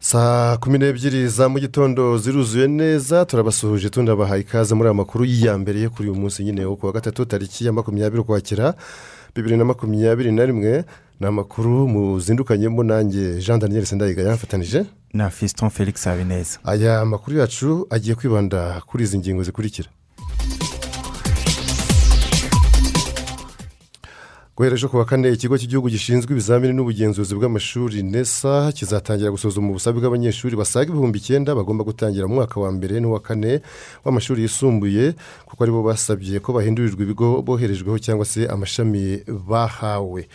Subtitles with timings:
[0.00, 5.58] Saa kumi n'ebyiri za mu gitondo ziruzuye neza turabasuhuje tunabahaye ikaze muri aya makuru ya
[5.58, 8.74] mbere yo kuri uyu munsi nyine wo ku wa gatatu tariki ya makumyabiri ukwakira
[9.34, 10.84] bibiri na makumyabiri na rimwe
[11.20, 16.58] ni amakuru muzindukanyemo nanjye jean daniel sendayiga yafatanyije na fiston felix habineza.
[16.64, 19.88] Aya makuru yacu agiye kwibanda kuri izi ngingo zikurikira.
[24.60, 29.96] Guhera ejo ku wa kane ikigo cy'igihugu gishinzwe ibizamini n'ubugenzuzi bw'amashuri nesa kizatangira gusuzuma ubusabe
[30.00, 33.64] bw'abanyeshuri basaga ibihumbi icyenda bagomba gutangira mu mwaka wa mbere n'uwa kane
[34.04, 35.16] w'amashuri yisumbuye
[35.48, 40.28] kuko ari bo basabye ko bahindurirwa ibigo boherejweho cyangwa se amashami bahawe.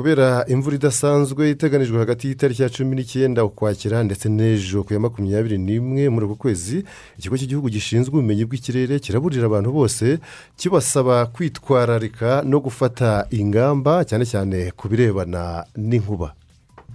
[0.00, 5.58] Kubera imvura idasanzwe iteganijwe hagati y'itariki ya cumi n'icyenda ukwakira ndetse n'ejo ku ya makumyabiri
[5.58, 6.84] n'imwe muri uku kwezi
[7.20, 10.16] ikigo cy'igihugu gishinzwe ubumenyi bw'ikirere kiraburira abantu bose
[10.56, 16.32] kibasaba kwitwararika no gufata ingamba cyane cyane ku birebana n'inkuba.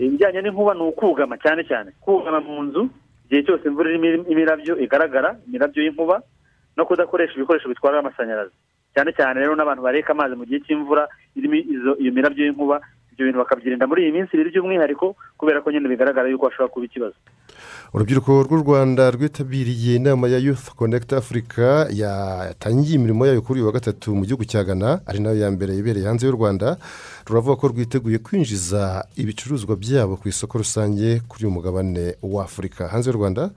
[0.02, 1.90] Ibijyanye n'inkuba ni ukugama cyane cyane.
[2.02, 2.90] Kugama mu nzu
[3.30, 6.16] igihe cyose imvura irimo imirabyo igaragara imirabyo y'inkuba
[6.78, 8.58] no kudakoresha ibikoresho bitwara amashanyarazi.
[8.96, 11.04] Cyane cyane rero n'abantu bareka amazi mu gihe cy'imvura
[11.38, 11.56] irimo
[12.02, 12.82] iyo mirabyo y'inkuba
[13.16, 16.86] ibyo bintu bakabyirinda muri iyi minsi ibiri by'umwihariko kubera ko nyine bigaragara yuko hashobora kuba
[16.86, 17.16] ikibazo.
[17.96, 23.74] Urubyiruko rw'u rwanda rwitabiriye inama ya youth connect africa yatangiye imirimo yayo kuri uyu wa
[23.80, 26.76] gatatu mu gihugu cya ghana ari na yo ya mbere ibereye hanze y'u rwanda.
[27.28, 33.10] Ruravuga ko rwiteguye kwinjiza ibicuruzwa byabo ku isoko rusange kuri uyu mugabane wa afurika hanze
[33.10, 33.50] y'u rwanda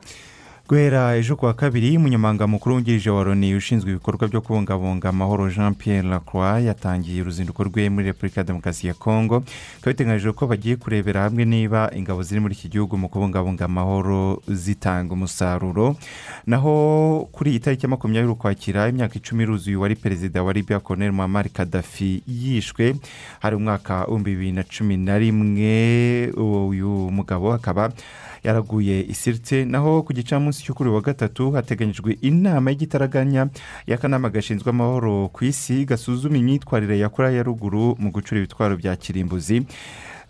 [0.69, 5.75] guhera ejo kuwa kabiri umunyamabanga mukuru wungirije wa loni ushinzwe ibikorwa byo kubungabunga amahoro jean
[5.75, 10.77] Pierre lacroix yatangiye uruzinduko rwe muri repubulika ya demokarasi ya kongo bikaba biteganyijwe ko bagiye
[10.77, 15.97] kurebera hamwe niba ingabo ziri muri iki gihugu mu kubungabunga amahoro zitanga umusaruro.
[16.47, 21.13] Naho kuri iyi tariki ya makumyabiri ukwakira imyaka icumi iruzuye wari perezida wa libya colonel
[21.13, 22.97] muhammad kadafi yishwe.
[23.41, 27.89] Hari umwaka w'ibihumbi bibiri na cumi na rimwe uyu mugabo akaba
[28.45, 33.49] yaraguye isiritse naho ku gicamunsi cyo kuri wa gatatu hateganyijwe inama y'igitaraganya
[33.87, 38.97] y'akanama gashinzwe amahoro ku isi gasuzuma imyitwarire ya korea ya ruguru mu gucura ibitwaro bya
[38.97, 39.67] kirimbuzi.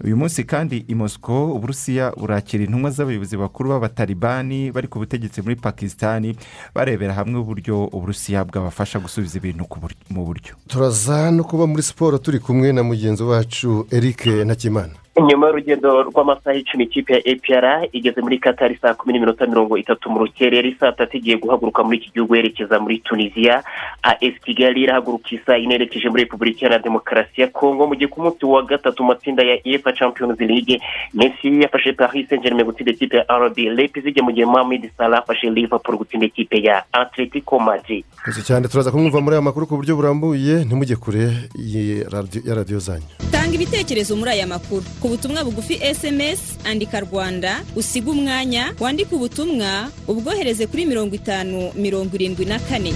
[0.05, 5.57] Uyu munsi kandi i mosco uburusiya burakira intumwa z'abayobozi bakuru b'abatalibani bari ku butegetsi muri
[5.57, 6.37] pakisitani
[6.75, 9.67] barebera hamwe uburyo uburusiya bwabafasha gusubiza ibintu
[10.11, 10.55] mu buryo.
[10.69, 14.95] Turaza no kuba muri siporo turi kumwe na mugenzi wacu eric ntakimana.
[15.27, 20.11] Nyuma y'urugendo rw'amasaha icumi ikipe ya epr igeze muri katari saa kumi n'iminota mirongo itatu
[20.11, 23.65] mu rukerera saa tatu igiye guhaguruka muri iki gihugu yerekeza muri tunisiya
[24.03, 28.23] as kigali irahaguruka isaa yine yerekeje muri repubulika iharanira demokarasi ya kongo mu gihe ku
[28.23, 30.81] munsi wa gatatu mu matsinda ya efa champions league
[31.15, 35.51] messi yafashe paris saint germain gutsinda ikipe ya rb leipzig mu gihe mohamed salah afashe
[35.51, 38.05] liverpool gutsinda ikipe ya atletico madrid.
[38.25, 40.65] Gusa cyane turaza kumwumva muri aya makuru ku buryo burambuye.
[40.65, 41.25] Ntimujye kure
[41.59, 43.07] ya radiyo zanyu.
[43.33, 44.83] Tanga ibitekerezo muri aya makuru.
[45.09, 52.13] Ku butumwa bugufi sms andika rwanda usiga umwanya wandike ubutumwa ubwohereze kuri mirongo itanu mirongo
[52.15, 52.93] irindwi na kane.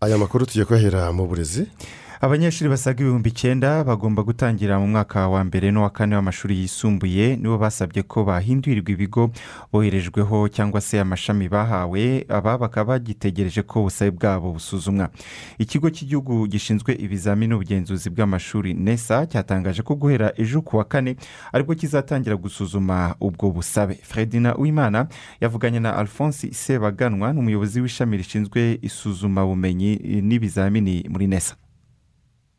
[0.00, 1.66] Aya makuru tugiye kuhera mu burezi.
[2.20, 7.58] Abanyeshuri basaga ibihumbi icyenda bagomba gutangira mu mwaka wa mbere n'uwa kane w'amashuri yisumbuye nibo
[7.58, 9.30] basabye ko bahindurirwa ibigo
[9.72, 15.08] boherejweho cyangwa se amashami bahawe aba bakaba bagitegereje ko ubusabe bwabo busuzumwa.
[15.58, 21.16] Ikigo cy'igihugu gishinzwe ibizamini n'ubugenzuzi bw'amashuri nesa cyatangaje ko guhera ejo ku wa kane
[21.52, 23.94] ari bwo kizatangira gusuzuma ubwo busabe.
[24.02, 25.06] Fredina wimana
[25.40, 31.54] yavuganye na alphonse sebaganwa ni umuyobozi w'ishami rishinzwe isuzumabumenyi n'ibizamini muri nesa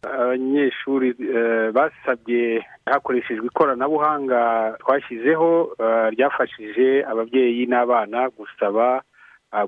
[0.04, 1.13] abanyeshuri
[1.74, 4.40] basabye hakoreshejwe ikoranabuhanga
[4.80, 5.75] twashyizeho
[6.12, 9.01] ryafashije ababyeyi n'abana gusaba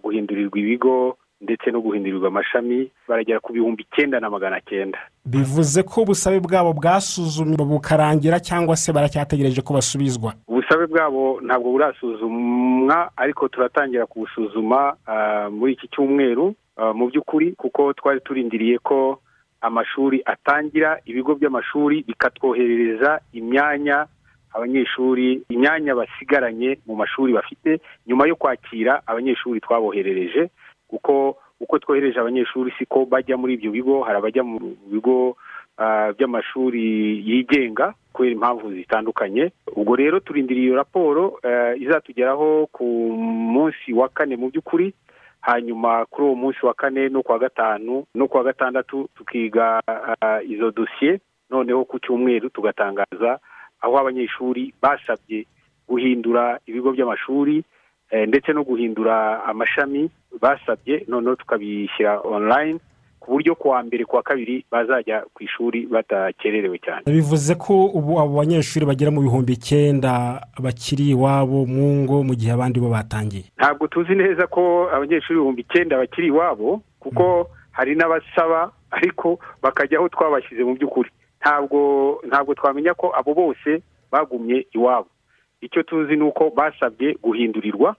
[0.04, 4.98] guhindurirwa ibigo ndetse no guhindurirwa amashami baragera ku bihumbi icyenda na magana cyenda.
[5.26, 10.34] Bivuze ko ubusabe bwabo bwasuzumwe bukarangira cyangwa se baracyategereje ko basubizwa?
[10.48, 14.94] Ubusabe bwabo ntabwo burasuzumwa ariko turatangira kubusuzuma
[15.52, 16.54] muri iki cyumweru
[16.94, 19.20] mu by'ukuri kuko twari turindiriye ko
[19.62, 24.06] amashuri atangira ibigo by'amashuri bikatwoherereza imyanya
[24.54, 30.50] abanyeshuri imyanya basigaranye mu mashuri bafite nyuma yo kwakira abanyeshuri twaboherereje
[30.88, 34.60] kuko uko twohereje abanyeshuri siko bajya muri ibyo bigo hari abajya mu
[34.92, 35.38] bigo
[36.18, 36.84] by'amashuri
[37.30, 39.52] yigenga kubera impamvu zitandukanye.
[39.76, 41.40] Ubwo rero turindiriye iyo raporo
[41.80, 42.84] izatugeraho ku
[43.54, 44.94] munsi wa kane mu by'ukuri
[45.42, 49.82] hanyuma kuri uwo munsi wa kane no kuwa gatanu no kuwa gatandatu tukiga
[50.48, 53.40] izo dosiye noneho ku cyumweru tugatangaza
[53.82, 55.46] aho abanyeshuri basabye
[55.90, 57.64] guhindura ibigo by'amashuri
[58.28, 60.10] ndetse no guhindura amashami
[60.42, 61.06] basabye.
[61.08, 62.80] Noneho tukabishyira online.
[63.22, 67.02] Ku buryo kuwa mbere kuwa kabiri bazajya ku ishuri badakererewe cyane.
[67.06, 72.52] Bivuze ko ubu abo banyeshuri bagera mu bihumbi icyenda bakiri iwabo mu ngo mu gihe
[72.52, 73.44] abandi bo batangiye.
[73.58, 80.10] Ntabwo tuzi neza ko abanyeshuri ibihumbi icyenda bakiri iwabo kuko hari n'abasaba ariko bakajya aho
[80.10, 81.10] twabashyize mu by'ukuri.
[81.42, 81.80] Ntabwo
[82.28, 83.82] ntabwo twamenya ko abo bose
[84.12, 85.08] bagumye iwabo.
[85.62, 87.96] Icyo tuzi ni uko basabye guhindurirwa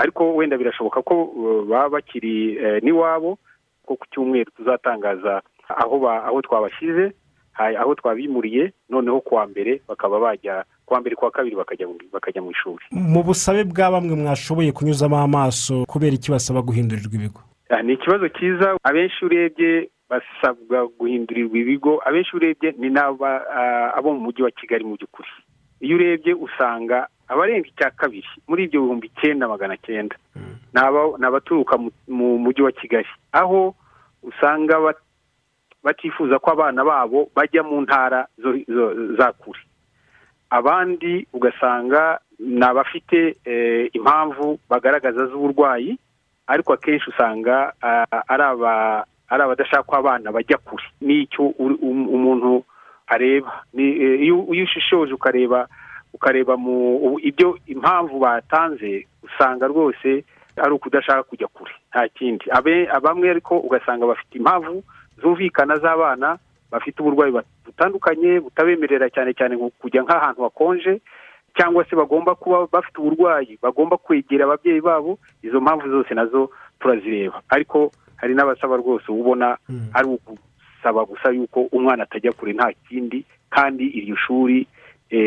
[0.00, 1.14] ariko wenda birashoboka ko
[1.68, 3.38] baba bakiri n'iwabo
[3.90, 7.12] ko ku cyumweru tuzatangaza aho twabashyize
[7.58, 11.56] aho twabimuriye noneho kuwa mbere bakaba bajya kuwa mbere kuwa kabiri
[12.12, 12.84] bakajya mu ishuri.
[12.90, 17.40] Mu busabe bwa bamwe mwashoboye kunyuzamo amaso kubera iki basaba guhindurirwa ibigo?
[17.84, 18.76] Ni ikibazo cyiza.
[18.82, 22.00] Abenshi urebye basabwa guhindurirwa ibigo.
[22.06, 25.28] Abenshi urebye ni abo mu mujyi wa kigali mu by'ukuri.
[25.80, 30.16] Iyo urebye usanga abarenga icya kabiri muri ibyo bihumbi icyenda magana cyenda
[31.18, 31.78] ni abaturuka
[32.08, 33.06] mu mujyi wa kigali.
[33.32, 33.74] Aho
[34.22, 34.94] usanga
[35.82, 38.26] batifuza ko abana babo bajya mu ntara
[39.18, 39.60] za kure.
[40.50, 43.36] Abandi ugasanga ni abafite
[43.92, 45.98] impamvu bagaragaza z'uburwayi
[46.46, 47.72] ariko akenshi usanga
[48.28, 50.84] ari abadashaka ko abana bajya kure.
[51.00, 52.64] N'icyo umuntu
[53.06, 53.64] areba.
[53.74, 55.68] Iyo ushishoje ukareba
[56.12, 60.24] ukareba mu ibyo impamvu batanze usanga rwose
[60.56, 61.72] ari ukudashaka kujya kure.
[61.90, 62.44] Nta kindi.
[63.02, 64.82] Bamwe ariko ugasanga bafite impamvu
[65.22, 66.38] zumvikana z'abana
[66.70, 67.32] bafite uburwayi
[67.66, 71.00] butandukanye butabemerera cyane cyane kujya nk'ahantu hakonje
[71.56, 76.50] cyangwa se bagomba kuba bafite uburwayi bagomba kwegera ababyeyi babo izo mpamvu zose na zo
[76.80, 77.42] turazireba.
[77.48, 79.58] Ariko hari n'abasaba rwose ubona
[79.94, 84.66] ari ugusaba gusa yuko umwana atajya kure nta kindi kandi iryo shuri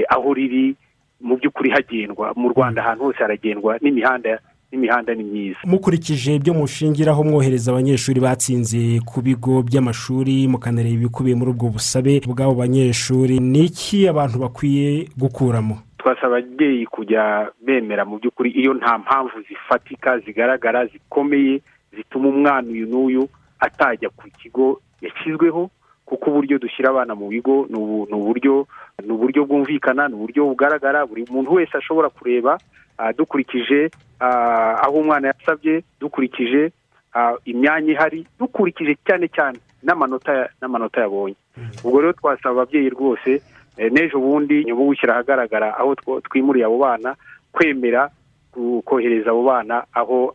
[0.10, 0.76] aho riri
[1.22, 2.34] mu by'ukuri hagendwa.
[2.36, 4.40] Mu rwanda ahantu hose haragendwa n'imihanda
[4.74, 5.60] n'imihanda ni myiza.
[5.66, 12.54] Mukurikije ibyo mushingiraho mwohereza abanyeshuri batsinze ku bigo by'amashuri mukanareba ibikubiye muri ubwo busabe bw'abo
[12.58, 15.78] banyeshuri ni iki abantu bakwiye gukuramo?
[15.98, 21.62] Twasaba ababyeyi kujya bemera mu by'ukuri iyo nta mpamvu zifatika zigaragara zikomeye
[21.96, 23.24] zituma umwana uyu n'uyu
[23.60, 25.70] atajya ku kigo yashyizweho
[26.14, 27.78] kuko uburyo dushyira abana mu bigo ni
[28.14, 28.68] uburyo
[29.02, 31.06] ni uburyo bwumvikana ni uburyo bugaragara.
[31.10, 32.58] Buri muntu wese ashobora kureba
[33.18, 33.90] dukurikije
[34.20, 36.72] aho umwana yasabye dukurikije
[37.46, 41.36] imyanya ihari dukurikije cyane cyane n'amanota n'amanota yabonye.
[41.84, 43.42] Ubwo rero twasaba ababyeyi rwose
[43.78, 45.96] n'ejo bundi nyuma yo gushyira ahagaragara aho
[46.30, 47.16] twimuriye abo bana
[47.52, 48.10] kwemera
[48.86, 50.34] kohereza abo bana aho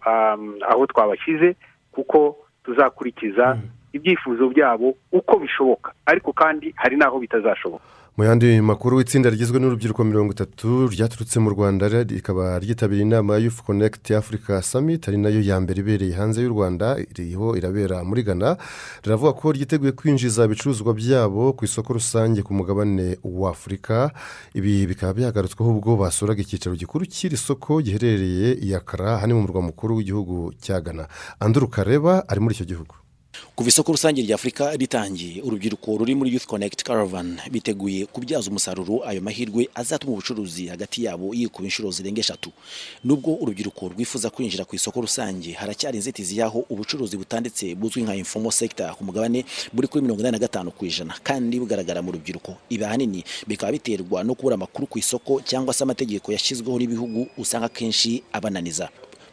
[0.68, 1.54] aho twabashyize
[1.94, 3.56] kuko tuzakurikiza
[3.92, 5.92] ibyifuzo byabo uko bishoboka.
[6.06, 7.84] Ariko kandi hari n'aho bitazashoboka.
[8.18, 13.38] Mu yandi makuru itsinda rigizwe n'urubyiruko mirongo itatu ryaturutse mu rwanda rikaba ryitabiriye inama ya
[13.46, 18.02] yufu konekiti afurika samiti ari na yo ya mbere ibereye hanze y'u rwanda iriho irabera
[18.04, 18.56] muri ghana
[19.06, 24.10] riravuga ko ryiteguye kwinjiza ibicuruzwa byabo ku isoko rusange ku mugabane wa afurika
[24.54, 29.62] ibi bikaba byagarutsweho ubwo basuraga icyicaro gikuru cy'iri soko giherereye i yakara hano mu murwa
[29.62, 31.06] mukuru w'igihugu cya ghana.
[31.38, 32.94] Anduru kareba ari muri icyo gihugu.
[33.58, 39.02] Kuva isoko rusange rya afurika ritangiye urubyiruko ruri muri youth connect caravan biteguye kubyaza umusaruro
[39.08, 42.50] ayo mahirwe azatuma ubucuruzi hagati yabo yikuba inshuro zirenga eshatu.
[43.04, 48.52] Nubwo urubyiruko rwifuza kwinjira ku isoko rusange haracyari inzitizi y'aho ubucuruzi butanditse buzwi nka informal
[48.52, 51.14] sector ku mugabane buri kuri mirongo inani na gatanu ku ijana.
[51.22, 55.82] Kandi bugaragara mu rubyiruko ibi ahanini bikaba biterwa no kubura amakuru ku isoko cyangwa se
[55.82, 58.86] amategeko yashyizweho n'ibihugu usanga akenshi abananiza.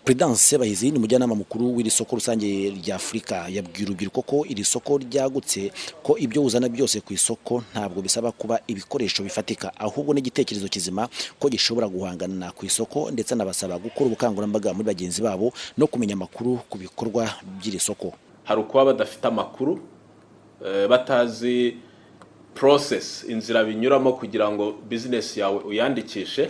[0.05, 3.35] Prudence Sebahizi ni umujyanama mukuru w'iri soko rusange rya Afurika.
[3.49, 5.71] Yabwiye urubyiruko ko iri soko ryagutse
[6.03, 9.71] ko ibyo uzana byose ku isoko ntabwo bisaba kuba ibikoresho bifatika.
[9.79, 11.09] Ahubwo n'igitekerezo kizima
[11.39, 16.59] ko gishobora guhangana ku isoko ndetse anabasaba gukora ubukangurambaga muri bagenzi babo no kumenya amakuru
[16.69, 17.25] ku bikorwa
[17.57, 18.13] by'iri soko.
[18.45, 19.81] Hari ukuba badafite amakuru
[20.89, 21.81] batazi
[22.53, 26.49] porosesi inzira binyuramo kugira ngo bizinesi yawe uyandikishe.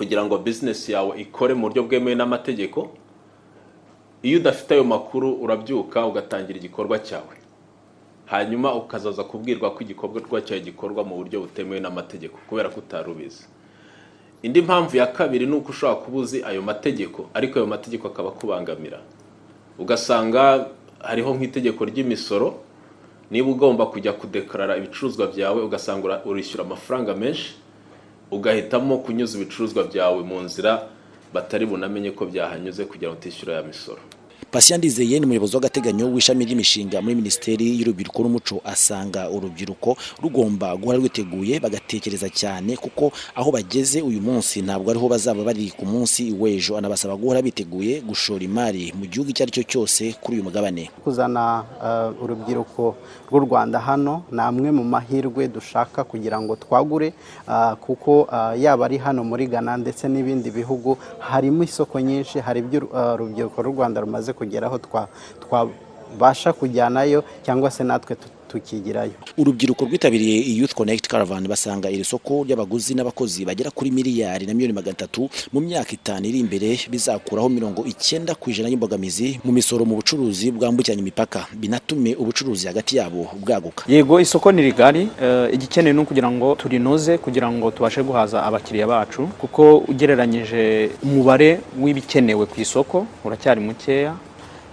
[0.00, 2.88] Kugira ngo bizinesi yawe ikore mu buryo bwemewe n'amategeko
[4.24, 7.36] iyo udafite ayo makuru urabyuka ugatangira igikorwa cyawe.
[8.32, 13.44] Hanyuma ukazaza kubwirwa ko igikorwa cyawe gikorwa mu buryo butemewe n'amategeko kubera ko utari ubizi.
[14.42, 18.28] Indi mpamvu ya kabiri ni uko ushobora kuba uzi ayo mategeko ariko ayo mategeko akaba
[18.32, 19.00] akubangamira.
[19.78, 20.66] Ugasanga
[21.00, 22.56] hariho nk'itegeko ry'imisoro
[23.30, 27.56] niba ugomba kujya kudekarara ibicuruzwa byawe ugasanga ura- urishyura amafaranga menshi
[28.30, 30.82] ugahitamo kunyuza ibicuruzwa byawe mu nzira
[31.34, 33.98] batari bunamenye ko byahanyuze kugira ngo utishyure ya misoro.
[34.50, 38.56] Patient Ndizeye ni umuyobozi w'agateganyo w'ishami ry'imishinga muri minisiteri y'urubyiruko n'umuco.
[38.64, 45.44] Asanga urubyiruko rugomba guhora rwiteguye bagatekereza cyane kuko aho bageze uyu munsi ntabwo ariho bazaba
[45.46, 46.74] bari ku munsi w'ejo.
[46.76, 50.90] Anabasaba guhora biteguye gushora imari mu gihugu icyo ari cyo cyose kuri uyu mugabane.
[51.04, 52.96] Kuzana eh, urubyiruko
[53.30, 57.14] rw'u rwanda hano ni amwe mu mahirwe dushaka kugira ngo twagure
[57.48, 62.60] ah, kuko ah, yaba ari hano muri ghana ndetse n'ibindi bihugu harimo isoko nyinshi hari
[62.60, 65.06] ibyo ah, urubyiruko rw'u rwanda rumaze kugeraho twa-
[65.42, 68.16] twabasha kujyanayo cyangwa se natwe
[68.50, 69.12] tukigirayo.
[69.38, 74.74] Urubyiruko rwitabiriye Youth Connect Caravan basanga iri soko ry'abaguzi n'abakozi bagera kuri miliyari na miliyoni
[74.74, 79.84] magana atatu mu myaka itanu iri imbere bizakuraho mirongo icyenda ku ijana y'imbogamizi mu misoro
[79.84, 81.46] mu bucuruzi bwambukiranya imipaka.
[81.54, 83.84] Binatume ubucuruzi hagati yabo bwaguka.
[83.88, 85.08] Yego isoko ni rigari.
[85.22, 91.60] Eh, igikenewe ni ukugira ngo turinoze kugira ngo tubashe guhaza abakiriya bacu kuko ugereranyije umubare
[91.80, 94.14] w'ibikenewe ku isoko uracyari mukeya.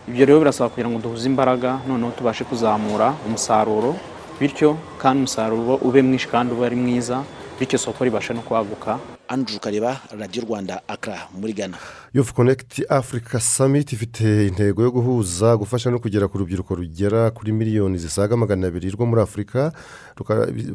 [0.08, 3.92] Ibyo rero birasaba kugira ngo duhuze imbaraga noneho tubashe kuzamura umusaruro
[4.40, 4.70] bityo
[5.02, 7.24] kandi umusaruro ube mwinshi kandi ube ari mwiza
[7.60, 9.00] bityo isoko ribashe no kwaguka.
[9.30, 11.78] Andrew Kareba Radio Rwanda Accra muri Ghana.
[12.14, 17.52] Youth Connect Africa Summit ifite intego yo guhuza gufasha no kugera ku rubyiruko rugera kuri
[17.52, 19.72] miliyoni zisaga magana abiri rwo muri afurika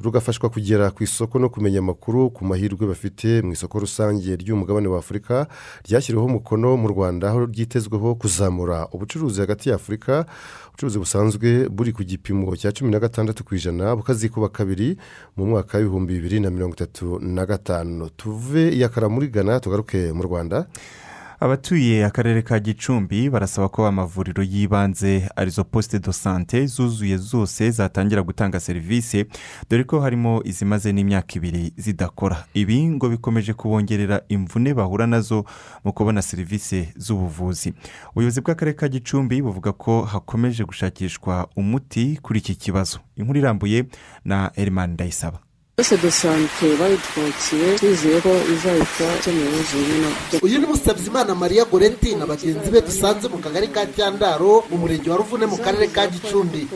[0.02, 4.98] rugafashwa kugera ku isoko no kumenya amakuru ku mahirwe bafite mu isoko rusange ry'umugabane wa
[4.98, 5.46] afurika
[5.88, 10.26] ryashyiriweho umukono mu rwanda aho ryitezweho kuzamura ubucuruzi hagati ya afurika
[10.68, 14.96] ubucuruzi busanzwe buri ku gipimo cya cumi na gatandatu ku ijana bukazikuba kabiri
[15.36, 18.10] mu mwaka w'ibihumbi bibiri na mirongo itatu na gatanu.
[18.42, 20.66] Tuve muri ghana tugaruke mu rwanda.
[21.40, 27.70] Abatuye akarere ka gicumbi barasaba ko amavuriro y'ibanze ari zo posite do sante zuzuye zose
[27.70, 29.26] zatangira gutanga serivisi
[29.70, 32.44] dore ko harimo izimaze n'imyaka ibiri zidakora.
[32.54, 35.44] Ibi ngo bikomeje kubongerera imvune bahura na zo
[35.84, 37.74] mu kubona serivisi z'ubuvuzi.
[38.14, 42.98] Ubuyobozi bw'akarere ka gicumbi buvuga ko hakomeje gushakishwa umuti kuri iki kibazo.
[43.16, 43.84] Inkuru irambuye
[44.24, 45.38] na erimani ndayisaba.
[45.78, 50.10] Bose de sante bayitwakiye twizeye ko izahita ikemura bimwe
[50.42, 55.10] uyu ni musabyimana mariya goreti na bagenzi be dusanze mu kagari ka cyandaro mu murenge
[55.10, 56.68] wa ruvune mu karere ka gicumbi.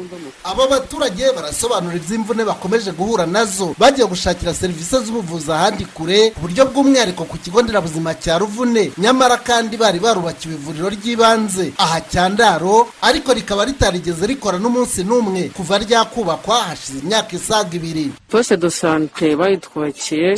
[0.44, 3.74] Aba baturage barasobanura iby'imvune bakomeje guhura na zo.
[3.78, 8.92] Bagiye gushakira serivisi z'ubuvuzi ahandi kure ku buryo bw'umwihariko ku kigo nderabuzima cya ruvune.
[8.98, 11.72] Nyamara kandi bari barubakiwe ivuriro ry'ibanze.
[11.78, 15.50] Aha cyandaro ariko rikaba ritarigeze rikora n'umunsi n'umwe.
[15.56, 18.10] Kuva ryakubakwa hashize imyaka isaga ibiri.
[18.28, 20.30] Poste de sante bayitwakiye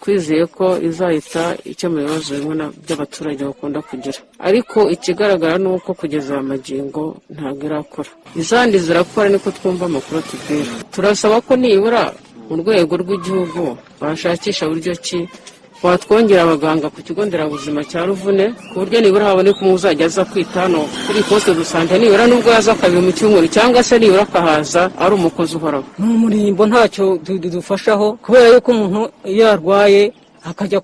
[0.00, 4.18] twizeye ko izahita ikemura ibibazo bimwe by'abaturage bakunda kugira.
[4.48, 7.02] Ariko ikigaragara ni uko kugeza aya magingo
[7.34, 8.10] ntabwo irakora
[8.40, 10.70] izandi zirakora niko twumva amakuru atubwira.
[10.92, 12.02] Turasaba ko nibura
[12.48, 13.62] mu rwego rw'igihugu
[14.00, 15.18] bashakisha buryo ki
[15.82, 20.60] watwongera abaganga ku kigo nderabuzima cya ruvune ku buryo nibura haboneka umwe uzajya aza kwita
[20.60, 24.82] hano kuri posite de sante nibura nubwo yaza kabiri mu cyumweru cyangwa se nibura akahaza
[25.02, 25.84] ari umukozi uhoraho.
[25.98, 29.00] Ni umurimbo ntacyo du- du- dufashaho kubera yuko umuntu
[29.32, 30.02] iyo yarwaye
[30.50, 30.80] akajya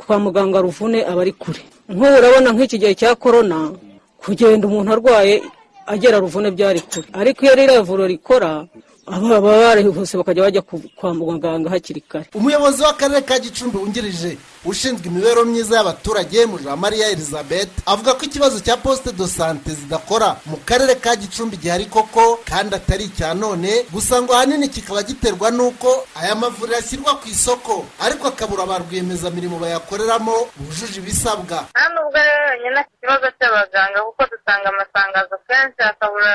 [0.00, 1.60] kwa muganga ruvune aba ari kure.
[1.90, 3.56] Nk'ubu urabona nk'iki gihe cya korona
[4.22, 5.42] kugenda umuntu arwaye
[5.92, 7.06] agera ruvune byari kure.
[7.20, 8.50] Ariko iyo ririya vuriro rikora
[9.06, 10.62] aba baba barihuse bakajya bajya
[10.96, 12.26] kwa muganga hakiri kare.
[12.34, 18.76] Umuyobozi w'akarere ka gicumbi wungirije ushinzwe imibereho myiza y'abaturage mujamariya elizabeth avuga ko ikibazo cya
[18.76, 23.84] posite do sante zidakora mu karere ka gicumbi gihari koko kandi atari icya none.
[23.92, 27.86] Gusa ngo ahanini kikaba giterwa n'uko aya mavuriro ashyirwa ku isoko.
[28.00, 31.64] Ariko akabura ba rwiyemezamirimo bayakoreramo bujuje ibisabwa.
[31.72, 36.32] Nta nubwo rero wenyine ku kibazo cy'abaganga kuko dutanga amatangazo kenshi hakabura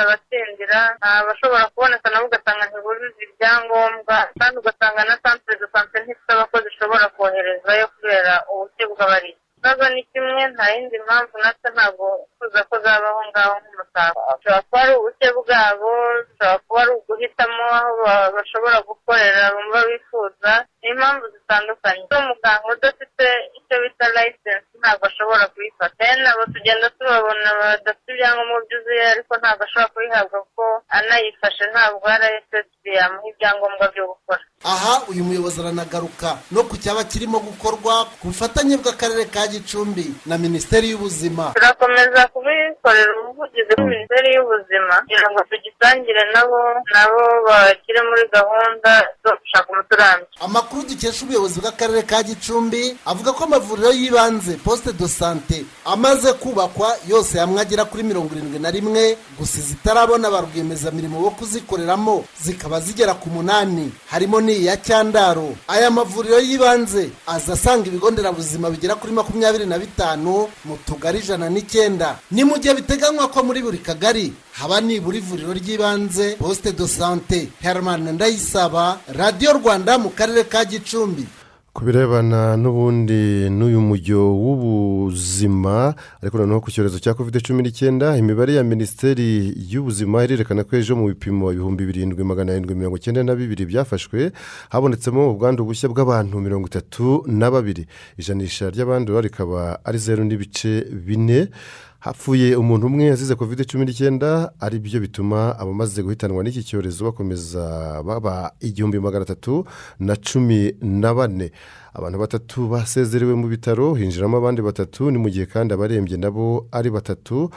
[0.00, 6.66] abatsindira abashobora kuboneka nabo ugasanga ntibujuje ibyangombwa kandi ugasanga na santere de sante ntifite abakozi
[6.72, 12.06] ishobora koherezayo kubera ubuke bw'abari ikibazo ni kimwe nta yindi mpamvu natwe ntabwo
[12.38, 14.22] twifuza ko zabaho ngaho nk'umusaruro.
[14.40, 15.90] Ushobora kuba ari ubuke bwabo
[16.20, 20.52] ushobora kuba ari uguhitamo aho ba- bashobora gukorera bumva bifuza.
[20.82, 22.02] Ni impamvu zitandukanye.
[22.08, 23.26] Umuganga udafite
[23.58, 25.94] icyo bita layisensi ntabwo ashobora kuyifata.
[26.00, 30.64] Rero nabo tugenda tubabona badafite ibyangombwa byuzuye ariko ntabwo ashobora kuyihabwa kuko
[30.96, 34.42] anayifashe ntabwo rssb yamuha ibyangombwa byo gukora.
[34.64, 36.28] Aha uyu muyobozi aranagaruka.
[36.52, 41.52] No ku cyaba kirimo gukorwa ku bufatanye bw'akarere ka gicumbi na minisiteri y'ubuzima.
[41.54, 46.60] Turakomeza kubikorera ubuvugizi kuri minisiteri y'ubuzima kugira ngo tugisangire nabo
[46.94, 48.92] nabo bagire muri gahunda
[49.24, 54.92] zo gushaka umuti urambye amakuru dukesha ubuyobozi bw'akarere ka gicumbi avuga ko amavuriro y'ibanze poste
[54.92, 60.40] de sante amaze kubakwa yose hamwe agera kuri mirongo irindwi na rimwe gusa izitarabona ba
[60.46, 63.92] rwiyemezamirimo bo kuzikoreramo zikaba zigera ku munani.
[64.10, 65.54] Harimo n'iya cyandaro.
[65.68, 71.48] Aya mavuriro y'ibanze aza asanga ibigo nderabuzima bigera kuri makumyabiri na bitanu mu tugari ijana
[71.48, 72.18] n'icyenda.
[72.30, 76.36] Ni mu gihe biteganywa ko muri buri kagari haba nibura ivuriro ry'ibanze.
[76.38, 81.26] Poste de sante herman ndayisaba radiyo rwanda mu karere ka gicumbi.
[81.72, 88.54] Ku birebana n'ubundi n'uyu mujyo w'ubuzima ariko noneho ku cyorezo cya covid cumi n'icyenda imibare
[88.58, 93.38] ya minisiteri y'ubuzima irerekana ko ejo mu bipimo ibihumbi birindwi magana arindwi mirongo icyenda na
[93.38, 94.32] bibiri byafashwe
[94.74, 97.86] habonetsemo ubwandu bushya bw'abantu mirongo itatu na babiri.
[98.18, 101.54] Ijanisha ry'abandura rikaba ari zeru n'ibice bine.
[102.00, 108.02] Hapfuye umuntu umwe yazize covid cumi n'icyenda ari byo bituma abamaze guhitanwa n'iki cyorezo bakomeza
[108.02, 109.64] baba igihumbi magana atatu
[110.00, 111.52] na cumi na bane.
[111.92, 116.90] Abantu batatu basezerewe mu bitaro hinjiramo abandi batatu ni mu gihe kandi abarembye nabo ari
[116.90, 117.50] batatu.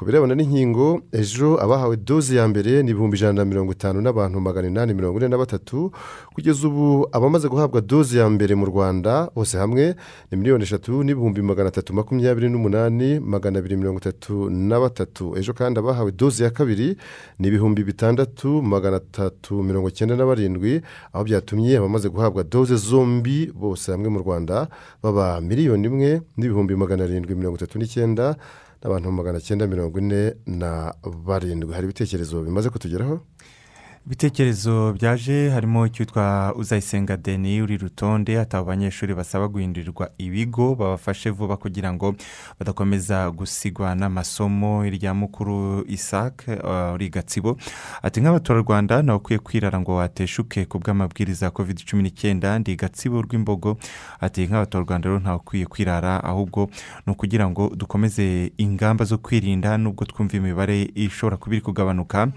[0.00, 4.40] Ku birebana n'inkingo ejo abahawe doze ya mbere ni ibihumbi ijana na mirongo itanu n'abantu
[4.40, 5.92] magana inani mirongo ine na batatu
[6.34, 9.94] kugeza ubu abamaze guhabwa doze ya mbere mu rwanda bose hamwe
[10.30, 15.36] ni miliyoni eshatu n'ibihumbi magana atatu makumyabiri n'umunani magana abiri mirongo itatu na batatu.
[15.36, 16.96] Ejo kandi abahawe doze ya kabiri
[17.38, 20.80] ni ibihumbi bitandatu magana atatu mirongo icyenda na barindwi
[21.12, 24.68] aho byatumye abamaze guhabwa doze zombi bose hamwe mu rwanda
[25.02, 28.36] baba miliyoni imwe n'ibihumbi magana arindwi mirongo itatu n'icyenda
[28.82, 30.94] n'abantu magana cyenda mirongo ine na
[31.26, 31.72] barindwi.
[31.74, 33.20] Hari ibitekerezo bimaze kutugeraho?
[34.06, 41.56] Ibitekerezo byaje harimo icyitwa uzayisenga deni uri rutonde ataba abanyeshuri basaba guhindurirwa ibigo babafashe vuba
[41.56, 42.14] kugira ngo
[42.58, 44.84] badakomeza gusigwa n'amasomo.
[44.86, 46.52] Irya mukuru isake
[46.94, 47.56] uri gatsibo
[48.02, 53.22] ati nk'abaturarwanda nawe ukwiye kwirara ngo wateshuke ku bw'amabwiriza ya covid cumi n'icyenda ndi gatsibo
[53.22, 53.76] rw'imbogo
[54.20, 56.70] ati nk'abaturarwanda rero ntawe ukwiye kwirara ahubwo
[57.06, 62.28] ni ukugira ngo dukomeze ingamba zo kwirinda nubwo twumva imibare ishobora kuba iri kugabanuka.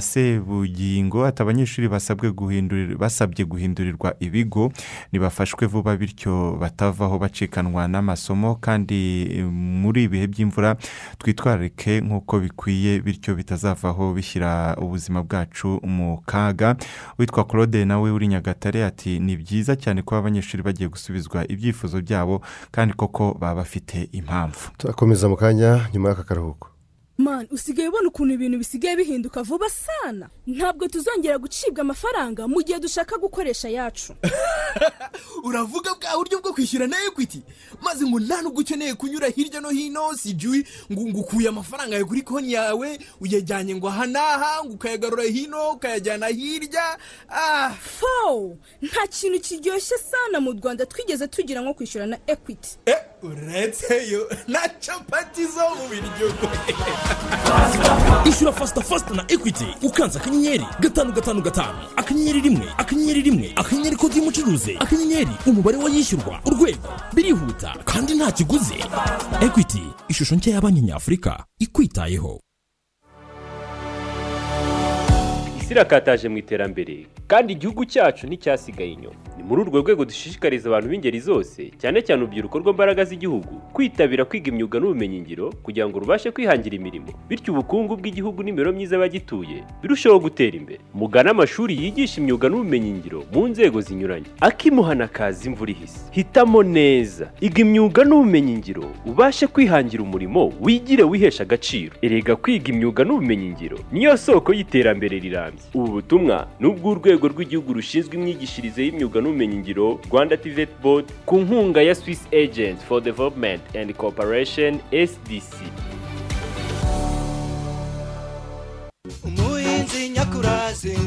[0.00, 4.72] Sebugi ingingo ati abanyeshuri basabye guhindurirwa ibigo
[5.12, 8.98] ntibafashwe vuba bityo batavaho bacikanwa n'amasomo kandi
[9.52, 10.76] muri ibihe by'imvura
[11.18, 16.76] twitwararike nk'uko bikwiye bityo bitazavaho bishyira ubuzima bwacu mu kaga.
[17.18, 22.42] Witwa claude nawe uri nyagatare ati ni byiza cyane kuba abanyeshuri bagiye gusubizwa ibyifuzo byabo
[22.70, 24.70] kandi koko baba bafite impamvu.
[24.78, 26.73] Turakomeza mu kanya nyuma y'aka karuhuko.
[27.18, 30.28] Mani usigaye ubona ukuntu ibintu bisigaye bihinduka vuba sana.
[30.46, 34.14] Ntabwo tuzongera gucibwa amafaranga mu gihe dushaka gukoresha ayacu
[35.48, 37.42] uravuga bwa buryo bwo kwishyura na ekwiti
[37.82, 40.34] maze ngo nta nubwo ukeneye kunyura hirya no hino si
[40.92, 46.26] ngo ukuye amafaranga yawe kuri konti yawe uyajyanye ngo aha n'aha ngo ukayagarura hino ukayajyana
[46.26, 46.98] hirya.
[47.78, 52.78] Fo nta kintu kiryoshye sana mu rwanda twigeze tugira nko kwishyura na ekwiti
[53.24, 56.28] uretse yo na capati zo mu biryo.
[58.28, 61.78] Ishyura fasita fasita na ekwiti ukanze akanyenyeri gatanu gatanu gatanu.
[61.96, 63.52] Akanyenyeri rimwe akanyenyeri rimwe.
[63.56, 64.76] Akanyenyeri kode y'umucuruzi.
[64.80, 66.40] Akanyenyeri umubare w'ayishyurwa.
[66.46, 68.84] Urwego birihuta kandi nta kiguzi.
[69.40, 71.44] Ekwiti ishusho nshya ya banki nyafurika.
[71.58, 72.40] Ikwitayeho.
[75.60, 79.23] Isi irakataje mu iterambere kandi igihugu cyacu nticyasigaye inyuma.
[79.36, 84.48] Ni muri urwo rwego dushishikariza abantu b'ingeri zose cyane cyane urubyiruko rw'imbaraga z'igihugu kwitabira kwiga
[84.52, 87.06] imyuga n'ubumenyingiro kugira ngo rubashe kwihangira imirimo.
[87.28, 90.80] Bityo ubukungu bw'igihugu n'imibereho myiza y'abagituye birusheho gutera imbere.
[90.94, 94.26] Mugane amashuri yigisha imyuga n'ubumenyingiro mu nzego zinyuranye.
[94.40, 95.98] Akimuhana kaza imvura ihise.
[96.14, 97.32] Hitamo neza.
[97.40, 101.92] Iga imyuga n'ubumenyingiro ubashe kwihangira umurimo wigire wihesha agaciro.
[102.02, 105.62] Erega kwiga imyuga n'ubumenyingiro niyo soko y'iterambere rirambye.
[105.74, 111.94] Ubu butumwa ni ubw'urwego rw'igihugu rushinzwe imyigishirize y'imyuga n'ubumenyingiro rwanda tivet board ku nkunga ya
[111.94, 115.54] swiss agent for development and cooperation sdc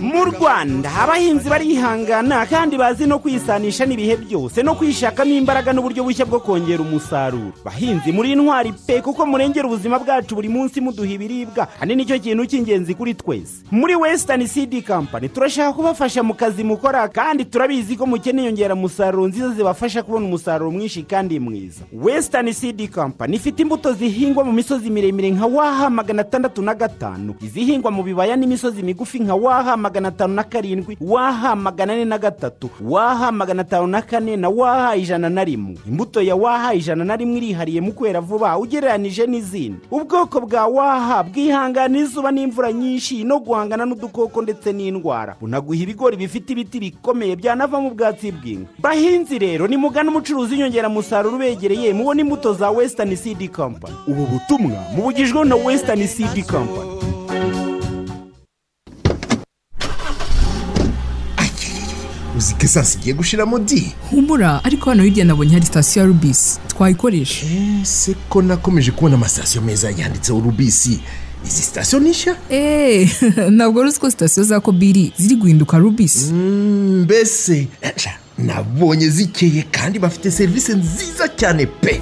[0.02, 6.26] mu rwanda abahinzi barihangana kandi bazi no kwisanisha n'ibihe byose no kwishakamo imbaraga n'uburyo bushya
[6.26, 7.52] bwo kongera umusaruro.
[7.66, 12.20] Bahinzi muri intwari pe kuko murengera ubuzima bwacu buri munsi muduha ibiribwa kandi ni cyo
[12.20, 13.64] kintu cy'ingenzi kuri twese.
[13.72, 19.50] Muri western cd company turashaka kubafasha mu kazi mukora kandi turabizi ko mukeneye inyongeramusaruro nziza
[19.50, 21.82] zibafasha kubona umusaruro mwinshi kandi mwiza.
[21.94, 27.36] Western cd company ifite imbuto zihingwa mu misozi miremire nka waha magana atandatu na gatanu.
[27.42, 32.18] Izihingwa mu bibaya n'imisozi migufi nka waha magana atanu na karindwi waha magana ane na
[32.18, 35.76] gatatu waha magana atanu na kane na waha ijana na rimwe.
[35.88, 39.80] Imbuto ya waha ijana na rimwe irihariye mu kwera vuba ugereranije n'izindi.
[39.92, 45.36] Ubwoko bwa waha bwihangana izuba n'imvura nyinshi no guhangana n'udukoko ndetse n'indwara.
[45.42, 48.70] Bunaguha ibigori bifite ibiti bikomeye byanavamo ubwatsi bw'inka.
[48.80, 53.96] Bahinzi rero nimugana umucuruzi w'inyongeramusaruro ubegereye mubona imbuto za western cd company.
[54.08, 57.07] Ubu butumwa mubugijweho na western cd company.
[62.38, 66.60] Uzi ko esansi igiye gushiramo di humura ariko hano hirya nabonye hari sitasiyo ya rubisi
[66.68, 67.46] twayikoresha
[67.82, 71.00] ese ko nakomeje kubona amasitasiyo meza yanditseho rubisi
[71.46, 72.36] izi sitasiyo ni nshya?
[72.52, 73.10] Eee
[73.56, 80.32] ntabwo uzi ko sitasiyo za kobiri ziri guhinduka rubisi mbese sha, nabonye zikeye kandi bafite
[80.32, 82.02] serivisi nziza cyane pe.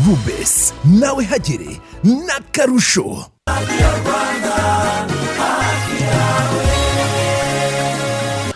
[0.00, 1.70] Rubis nawe hagere
[2.04, 3.06] n'akarusho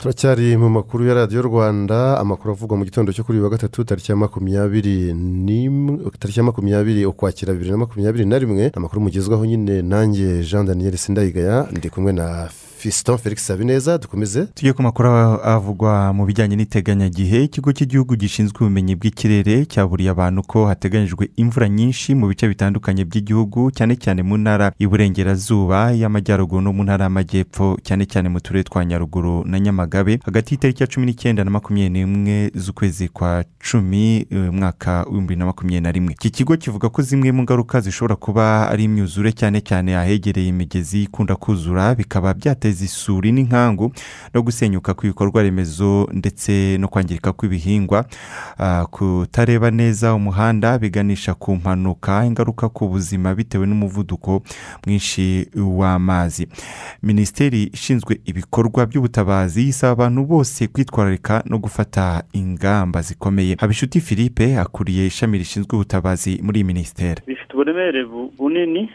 [0.02, 4.12] turacyari mu makuru ya radiyo rwanda amakuru avugwa mu gitondo cyo kuri wa gatatu tariki
[4.12, 9.82] ya makumyabiri n'imwe tariki ya makumyabiri ukwakira bibiri na makumyabiri na rimwe amakuru mugezwaho nyine
[9.82, 12.48] nanjye jean daniel sindayigaya ndi kumwe na
[12.86, 14.46] fiston felix habineza dukomeze.
[14.54, 15.08] Tujye ku makuru
[15.44, 22.14] avugwa mu bijyanye n'iteganyagihe ikigo cy'igihugu gishinzwe ubumenyi bw'ikirere cyaburiye abantu ko hateganyijwe imvura nyinshi
[22.14, 28.06] mu bice bitandukanye by'igihugu cyane cyane mu ntara y'iburengerazuba y'amajyaruguru no mu ntara y'amajyepfo cyane
[28.06, 32.50] cyane mu turere twa nyaruguru na nyamagabe hagati y'itariki ya cumi n'icyenda na makumyabiri n'imwe
[32.54, 36.12] z'ukwezi kwa cumi umwaka w'ibihumbi bibiri na makumyabiri na rimwe.
[36.12, 41.02] Iki kigo kivuga ko zimwe mu ngaruka zishobora kuba ari imyuzure cyane cyane ahegereye imigezi
[41.02, 43.92] ikunda kuzura bikaba byateza isuri n'inkangu
[44.34, 48.04] no gusenyuka kw'ibikorwa remezo ndetse no kwangirika kw'ibihingwa
[48.90, 54.42] kutareba neza umuhanda biganisha ku mpanuka ingaruka ku buzima bitewe n'umuvuduko
[54.86, 56.48] mwinshi w'amazi.
[57.02, 63.56] Minisiteri ishinzwe ibikorwa by'ubutabazi isaba abantu bose kwitwararika no gufata ingamba zikomeye.
[63.60, 67.20] Habishuti philippe akuriye ishami rishinzwe ubutabazi muri iyi minisiteri.
[67.26, 68.04] Bifite uburemere
[68.38, 68.90] bunini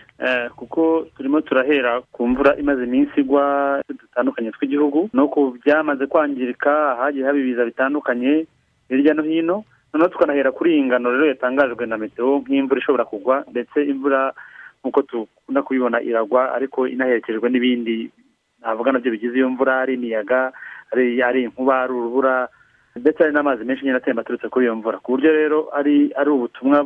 [0.56, 3.44] kuko turimo turahera ku mvura imaze iminsi igwa
[3.90, 8.46] dutandukanye tw'igihugu no ku byamaze kwangirika hagiye haba ibiza bitandukanye
[8.90, 9.64] hirya no hino.
[9.94, 14.32] Noneho tukanahera kuri iyi ngano rero yatangajwe na meteo nk'imvura ishobora kugwa ndetse imvura
[14.80, 18.08] nk'uko dukunda kubibona iragwa ariko inaherekejwe n'ibindi.
[18.62, 20.52] Navuga na byo bigize iyo mvura ari imiyaga
[20.96, 22.48] ari inkuba ari urubura
[22.96, 24.98] ndetse hari n'amazi menshi nyine atemba aturutse kuri iyo mvura.
[25.04, 26.84] Ku buryo rero ari ari ubutumwa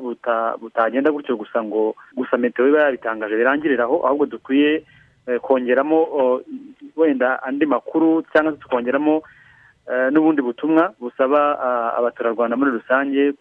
[0.61, 4.81] butagenda gutyo gusa ngo gusa meteo iba yabitangaje birangirira aho ahubwo dukwiye
[5.41, 5.99] kongeramo
[6.95, 9.21] wenda andi makuru cyangwa se tukongeramo
[10.11, 11.59] n'ubundi butumwa busaba
[11.97, 13.33] abaturarwanda muri rusange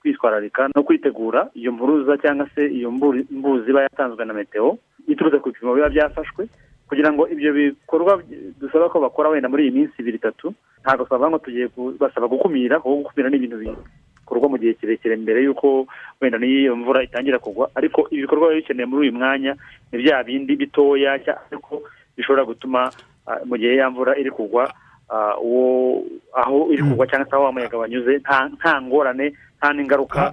[0.00, 2.90] kwitwararika no kwitegura iyo mpuruza cyangwa se iyo
[3.30, 6.48] mbuzi iba yatanzwe na meteo iturutse ku bipimo biba byafashwe
[6.88, 8.22] kugira ngo ibyo bikorwa
[8.60, 11.68] dusaba ko bakora wenda muri iyi minsi ibiri itatu ntabwo twavuga ngo tugiye
[12.00, 13.56] basaba gukumira kuko gukumira ni ibintu
[14.24, 15.86] bikorwa mu gihe kirekire mbere y'uko
[16.20, 17.68] wenda n'iyo mvura itangira kugwa.
[17.76, 19.52] Ariko ibikorwa biba bikeneye muri uyu mwanya
[19.92, 21.12] ni bya bindi bitoya
[21.52, 21.82] ariko
[22.16, 22.88] bishobora gutuma
[23.44, 24.72] mu gihe ya mvura iri kugwa
[25.44, 26.00] uwo
[26.32, 28.12] aho iri kugwa cyangwa se aho umuyaga wanyuze
[28.56, 30.32] nta ngorane nta n'ingaruka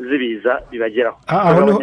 [0.00, 1.18] z'ibiza bibageraho.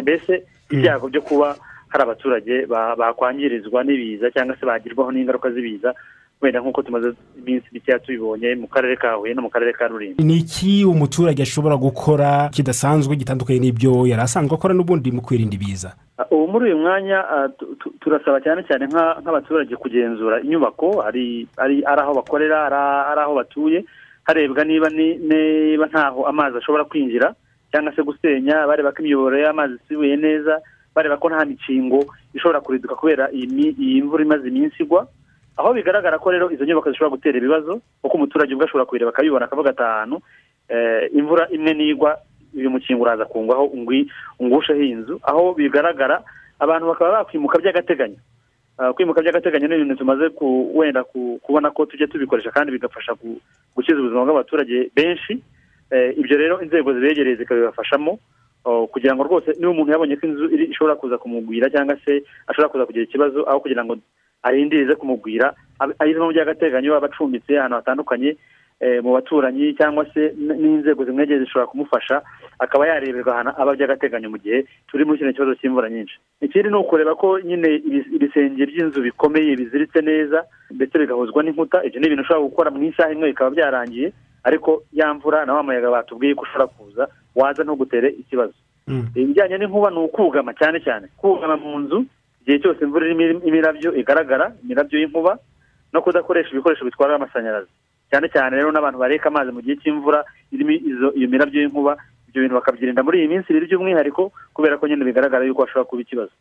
[0.02, 1.56] Mbese ibyago byo kuba
[1.88, 5.94] hari abaturage bakwangirizwa n'ibiza cyangwa se bagirwaho n'ingaruka z'ibiza
[6.42, 10.18] wenda nk'uko tumaze iminsi mikeya tubibonye mu karere ka huye no mu karere ka rulindo.
[10.24, 15.94] Ni iki umuturage ashobora gukora kidasanzwe gitandukanye n'ibyo yari asanzwe akora n'ubundi mu kwirinda ibiza?
[16.30, 17.24] Ubu muri uyu mwanya
[18.00, 21.46] turasaba cyane cyane nk'abaturage kugenzura inyubako ari
[21.86, 22.66] aho bakorera
[23.10, 23.84] ari aho batuye
[24.24, 27.34] harebwa niba niba ntaho amazi ashobora kwinjira
[27.72, 30.58] cyangwa se gusenya bareba ko imiyoboro y'amazi isibuye neza
[30.94, 35.06] bareba ko nta mikingo ishobora kuriduka kubera iyi mvura imaze iminsi igwa.
[35.56, 39.44] Aho bigaragara ko rero izo nyubako zishobora gutera ibibazo kuko umuturage ubwo ashobora kubireba akabibona
[39.46, 40.16] akavuga ati ahantu
[40.68, 42.18] eh, imvura imwe nigwa
[42.56, 46.22] uyu mukingo uraza kungwaho ungwi- ungusheho iyi nzu aho bigaragara
[46.60, 48.16] abantu bakaba bakwimuka by'agateganyo.
[48.78, 50.30] Ah, kwimuka by'agateganyo ni ibintu tumaze
[50.74, 53.40] wenda ku- kubona ko tujya tubikoresha kandi bigafasha gu-
[53.76, 55.42] gukiza ubuzima bw'abaturage benshi.
[55.90, 58.18] Eh, ibyo rero inzego zibegereye zikabibafashamo
[58.64, 62.68] oh, kugira ngo rwose niba umuntu yabonye ko inzu ishobora kuza kumugwira cyangwa se ashobora
[62.72, 63.96] kuza kugira ikibazo aho kugira ngo
[64.42, 65.54] arindirize kumugwira.
[65.78, 68.36] Abe- ayivamo by'agateganyo aba acumbitse ahantu hatandukanye
[68.82, 72.22] eh, mu baturanyi cyangwa se n'inzego zimwegereye zishobora kumufasha
[72.58, 76.18] akaba yareberwa ahantu aba by'agateganyo mu gihe turi muri kino kibazo cy'imvura nyinshi.
[76.42, 82.00] Ikindi ni ukureba ko nyine ibi- ibisenge by'inzu bikomeye biziritse neza ndetse bigahuzwa n'inkuta ibyo
[82.00, 84.12] ni ibintu ushobora gukora mu isaha imwe bikaba byarangiye
[84.44, 87.04] ariko ya mvura na wa muyaga batubwiye ko ushobora kuza
[87.38, 88.54] waza ntugutere ikibazo.
[89.14, 91.06] Ibijyanye n'inkuba ni ukugama cyane cyane.
[91.16, 92.02] Kugama mu nzu
[92.42, 95.38] igihe cyose imvura irimo imirabyo igaragara imirabyo y'inkuba
[95.92, 97.70] no kudakoresha ibikoresho bitwara amashanyarazi.
[98.10, 100.70] Cyane cyane rero n'abantu bareka amazi mu gihe cy'imvura irimo
[101.16, 101.96] iyo mirabyo y'inkuba
[102.28, 103.02] ibyo bintu bakabyirinda.
[103.02, 106.32] Muri iyi minsi ibiri by'umwihariko kubera ko nyine bigaragara yuko hashobora kuba ikibazo.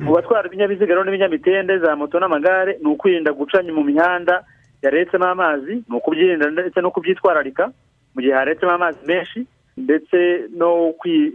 [0.00, 4.44] Mu batwara ibinyabiziga rero n'ibinyamitende za moto n'amagare ni ukwirinda gucanya mu mihanda
[4.82, 7.70] yaretsemo amazi ni ukubyirinda ndetse no kubyitwararika
[8.14, 10.18] mu gihe haretsemo amazi menshi ndetse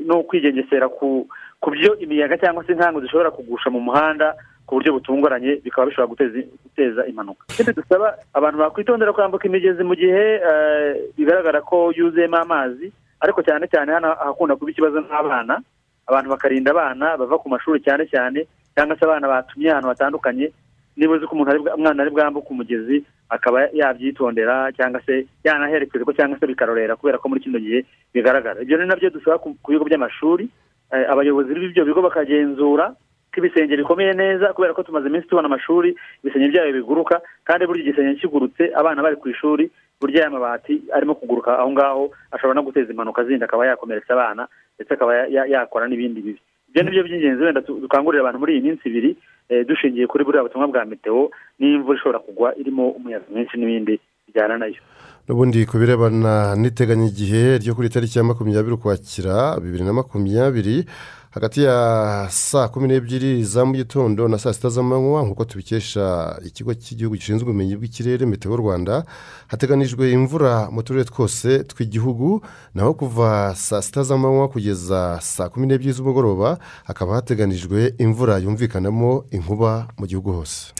[0.05, 1.25] no kwigengesera ku
[1.59, 4.35] ku byo imiyaga cyangwa se inkangu zishobora kugusha mu muhanda
[4.67, 7.45] ku buryo butunguranye bikaba bishobora guteza impanuka.
[7.49, 13.65] Ikindi dusaba abantu bakwitondera kwambuka imigezi mu gihe eh, bigaragara ko yuzuyemo amazi ariko cyane
[13.67, 15.61] cyane hano ahakunda kuba ikibazo n'abana.
[16.07, 20.51] Abantu bakarinda abana bava ku mashuri cyane cyane cyangwa se abana batumye ahantu hatandukanye
[20.97, 26.95] niba uzi ko umwana ari bwambuke umugezi akaba yabyitondera cyangwa se yanaherekezwa cyangwa se bikarorera
[26.95, 28.61] kubera ko muri kino gihe bigaragara.
[28.61, 30.49] Ibyo ni na byo dusaba ku bigo by'amashuri
[30.91, 32.95] abayobozi b'ibyo bigo bakagenzura
[33.33, 37.83] ko ibisenge bikomeye neza kubera ko tumaze iminsi tubona amashuri ibisenge byayo biguruka kandi burya
[37.83, 39.69] igisenge kigurutse abana bari ku ishuri
[40.01, 44.47] burya aya mabati arimo kuguruka aho ngaho ashobora no guteza impanuka zindi akaba yakomeretsa abana
[44.75, 46.41] ndetse akaba ya- ya- yakora n'ibindi bibi.
[46.69, 49.15] Ibyo ni byo by'ingenzi wenda dukangurira abantu muri iyi minsi ibiri
[49.49, 54.57] eh, dushingiye kuri buriya butumwa bwa meteo n'imvura ishobora kugwa irimo umuyaga mwinshi n'ibindi bijyana
[54.57, 54.81] na yo.
[55.27, 60.85] N'ubundi ku birebana n'iteganyagihe ryo kuri tariki ya makumyabiri ukwakira bibiri na makumyabiri
[61.31, 66.73] hagati ya saa kumi n'ebyiri za mu gitondo na saa sita z'amanywa nk'uko tubikesha ikigo
[66.73, 69.03] cy'igihugu gishinzwe ubumenyi bw'ikirere meteo rwanda
[69.47, 72.41] hateganijwe imvura mu turere twose tw'igihugu
[72.73, 79.87] naho kuva saa sita z'amanywa kugeza saa kumi n'ebyiri z'umugoroba hakaba hateganijwe imvura yumvikanamo inkuba
[79.99, 80.71] mu gihugu hose.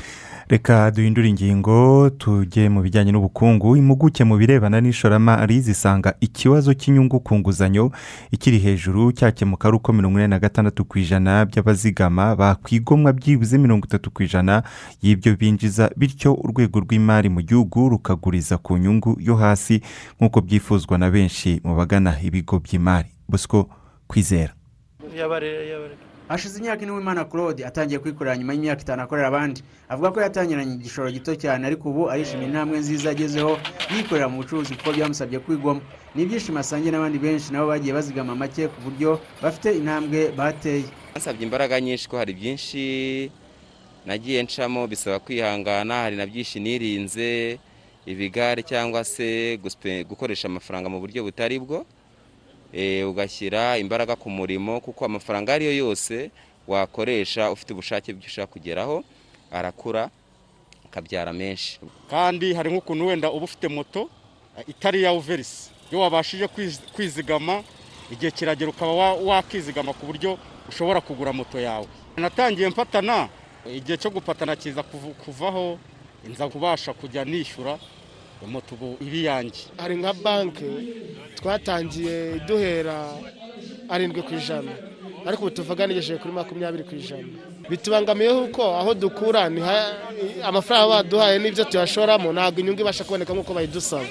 [0.50, 7.36] Reka duhindure ingingo tujye mu bijyanye n'ubukungu impuguke mu birebana n'ishoramari zisanga ikibazo cy'inyungu ku
[7.36, 7.92] nguzanyo
[8.32, 13.86] ikiri hejuru cyakemuka ari uko mirongo ine na gatandatu ku ijana by'abazigama bakwigomwa byibuze mirongo
[13.92, 14.64] itatu ku ijana
[15.04, 19.82] y'ibyo binjiza bityo urwego rw'imari mu gihugu rukaguriza ku nyungu yo hasi
[20.20, 23.10] nk'uko byifuzwa na benshi mu bagana ibigo by'imari.
[23.28, 23.68] Bosco
[24.08, 24.54] kwizera.
[26.28, 29.64] Hashize imyaka ine w'imana claude atangiye kwikorera nyuma y'imyaka itanu akorera abandi.
[29.90, 33.60] Avuga ko yatangiranye igishoro gito cyane ariko ubu arishimira intambwe nziza agezeho
[33.96, 35.82] yikorera mu bucuruzi kuko byamusabye kwigoma
[36.16, 40.86] ni ibyishimo asangiye n'abandi benshi nabo bagiye bazigama make ku buryo bafite intambwe bateye.
[41.16, 43.32] Basabye imbaraga nyinshi ko hari byinshi
[44.06, 47.60] nagiye ncamo bisaba kwihangana hari na byinshi nirinze
[48.06, 49.58] ibigare cyangwa se
[50.10, 51.86] gukoresha amafaranga mu buryo butari bwo.
[53.08, 56.32] Ugashyira imbaraga ku murimo kuko amafaranga ariyo yose
[56.68, 59.04] wakoresha ufite ubushake bw'icyo ushaka kugeraho
[59.52, 60.10] arakura
[60.86, 61.80] akabyara menshi.
[62.10, 64.10] Kandi hari nk'ukuntu wenda uba ufite moto
[64.60, 67.64] eh, itari iya uverisi iyo wabashije kwiz- kwizigama
[68.12, 70.38] igihe kiragera ukaba wa- wakizigama ku buryo
[70.70, 71.88] ushobora kugura moto yawe.
[72.18, 73.30] Natangiye mfatana
[73.66, 74.84] igihe cyo gupatana kiza
[75.24, 75.80] kuvaho
[76.28, 77.80] nza kubasha kujya nishyura
[78.46, 79.62] moto ubu yanjye.
[79.78, 80.70] Hari nka banki
[81.36, 83.10] twatangiye duhera
[83.90, 84.72] arindwi ku ijana.
[85.26, 87.28] Ariko ubu tuvuganigejeje kuri makumyabiri ku ijana.
[87.70, 89.52] Bitubangamiye kuko aho dukura
[90.44, 94.08] amafaranga baduhaye n'ibyo tuyashoramo ntabwo inyungu ibasha kuboneka nk'uko bayidusaba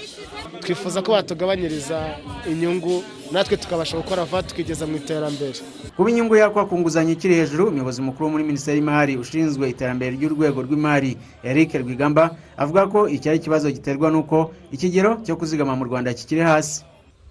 [0.66, 2.18] twifuza ko batugabanyiriza
[2.50, 5.54] inyungu natwe tukabasha gukora vuba tukigeza mu iterambere.
[5.96, 10.62] Kuba inyungu yakwa ku nguzanyo ikiri hejuru umuyobozi mukuru muri minisiteri y'imari ushinzwe iterambere ry'urwego
[10.66, 16.10] rw'imari eric rwigamba avuga ko iki ari ikibazo giterwa n'uko ikigero cyo kuzigama mu rwanda
[16.14, 16.82] kikiri hasi.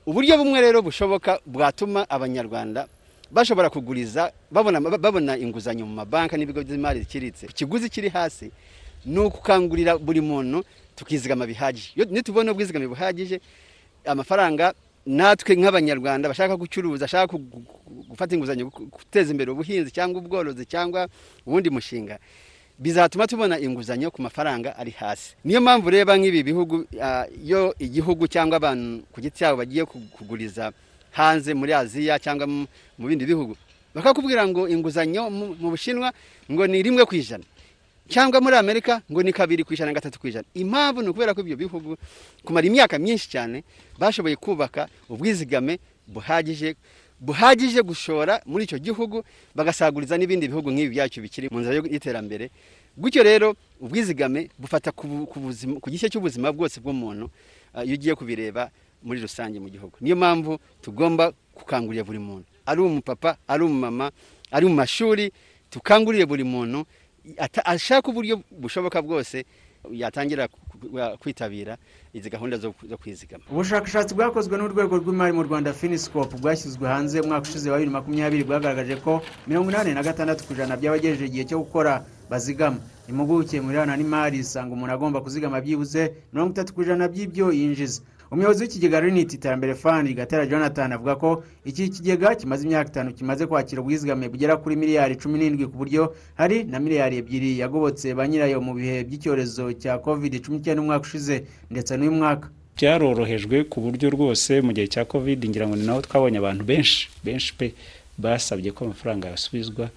[0.08, 2.88] Uburyo bumwe rero bushoboka bwatuma abanyarwanda
[3.32, 7.48] bashobora kuguriza babona, babona inguzanyo mu mabanki n'ibigo by'imari biciriritse.
[7.48, 8.48] Ku kiguzi kiri hasi
[9.06, 10.64] ni ukukangurira buri muntu
[10.96, 11.92] tukizigama bihagije.
[11.96, 13.40] Iyo nitubona ubwizigame buhagije
[14.06, 14.74] amafaranga
[15.06, 20.66] natwe nk'abanyarwanda bashaka gucuruza bashaka gu- gu- gufata inguzanyo gu- guteza imbere ubuhinzi cyangwa ubworozi
[20.66, 21.08] cyangwa
[21.46, 22.18] ubundi mushinga
[22.80, 25.36] bizatuma tubona inguzanyo ku mafaranga ari hasi.
[25.46, 26.86] Niyo mpamvu ureba nk'ibi bihugu
[27.44, 30.74] iyo igihugu cyangwa abantu ku giti cyabo bagiye ku- kuguriza
[31.14, 32.48] hanze muri aziya cyangwa
[32.98, 33.54] mu bindi bihugu
[33.96, 36.12] bakakubwira ngo inguzanyo mu bushinwa
[36.52, 37.46] ngo ni rimwe ku ijana.
[38.08, 40.46] Cyangwa muri amerika ngo ni kabiri ku ijana gatatu ku ijana.
[40.54, 41.98] Impamvu ni ukubera ko ibyo bihugu
[42.46, 43.64] kumara imyaka myinshi cyane
[44.00, 46.76] bashoboye kubaka ubwizigame buhagije
[47.20, 49.24] buhagije gushora muri icyo gihugu
[49.56, 52.50] bagasaguriza n'ibindi bihugu nk'ibi byacu bikiri mu nzira y'iterambere.
[52.98, 57.30] Gutyo rero ubwizigame bufata ku gice cy'ubuzima bwose bw'umuntu
[57.74, 58.70] ah, iyo ugiye kubireba
[59.04, 59.98] muri rusange mu gihugu.
[60.02, 62.46] Niyo mpamvu tugomba gukangurira buri muntu.
[62.66, 64.12] Ari umupapa ari umumama
[64.52, 65.32] ari mu mashuri
[65.70, 66.86] tukangurire buri muntu
[67.66, 69.46] ashaka uburyo bushoboka bwose
[69.92, 70.48] yatangira
[71.20, 71.78] kwitabira
[72.14, 73.44] izi gahunda zo kwizigama.
[73.52, 78.44] Ubushakashatsi bwakozwe n'urwego rw'imari mu rwanda finiscope bwashyizwe hanze umwaka ushize wa bibiri na makumyabiri
[78.44, 82.78] bwagaragaje ko mirongo inani na gatandatu ku ijana by'abagejeje igihe cyo gukora bazigama.
[83.10, 88.02] Impuguke mu birebana n'imari isanga umuntu agomba kuzigama byibuze mirongo itatu ku ijana by'ibyo yinjiza.
[88.32, 93.46] Umuyobozi w'ikigega riniti iterambere fund gatera jonathan avuga ko iki kigega kimaze imyaka itanu kimaze
[93.48, 98.28] kwakira ubwizigame bugera kuri miliyari cumi n'indwi ku buryo hari na miliyari ebyiri yagobotse ba
[98.28, 102.50] nyirayo mu bihe by'icyorezo cya covid cumi n'icyenda umwaka ushize ndetse n'uyu mwaka.
[102.76, 107.08] Byarorohejwe ku buryo rwose mu gihe cya covid ngira ngo ni naho twabonye abantu benshi
[107.24, 107.72] benshi pe.
[108.18, 109.88] Basabye ko amafaranga yasubizwa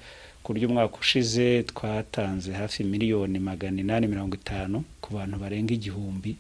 [0.43, 6.37] ku buryo umwaka ushize twatanze hafi miliyoni magana inani mirongo itanu ku bantu barenga igihumbi.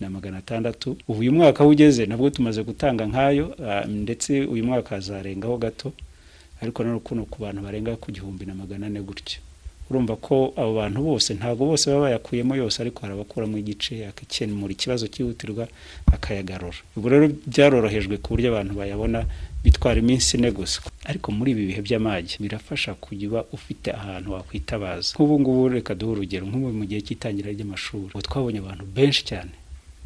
[0.00, 0.96] Na magana atandatu.
[1.08, 5.92] Ubu uyu mwaka aho ugeze nabwo tumaze gutanga nk'ayo ah, ndetse uyu mwaka hazarengaho gato
[6.62, 9.40] ariko na kuno ku bantu barenga ku gihumbi na magana ane gutyo.
[9.90, 14.72] Urumva ko abo bantu bose ntabwo bose baba bayakuyemo yose ariko hari abakuramo igice akakemura
[14.72, 15.68] ikibazo cyihutirwa
[16.12, 16.76] akayagarura.
[16.96, 19.24] Ubwo rero byarorohejwe ku buryo abantu bayabona
[19.64, 20.80] bitwara iminsi ine gusa.
[21.06, 25.14] Ariko muri ibi bihe by'amage birafasha kuba ufite ahantu wakwitabaza.
[25.14, 26.46] Nk'ubu ngubu reka duhe urugero.
[26.50, 29.50] Nk'ubu mu gihe cy'itangira ry'amashuri ubu twabonye abantu benshi cyane.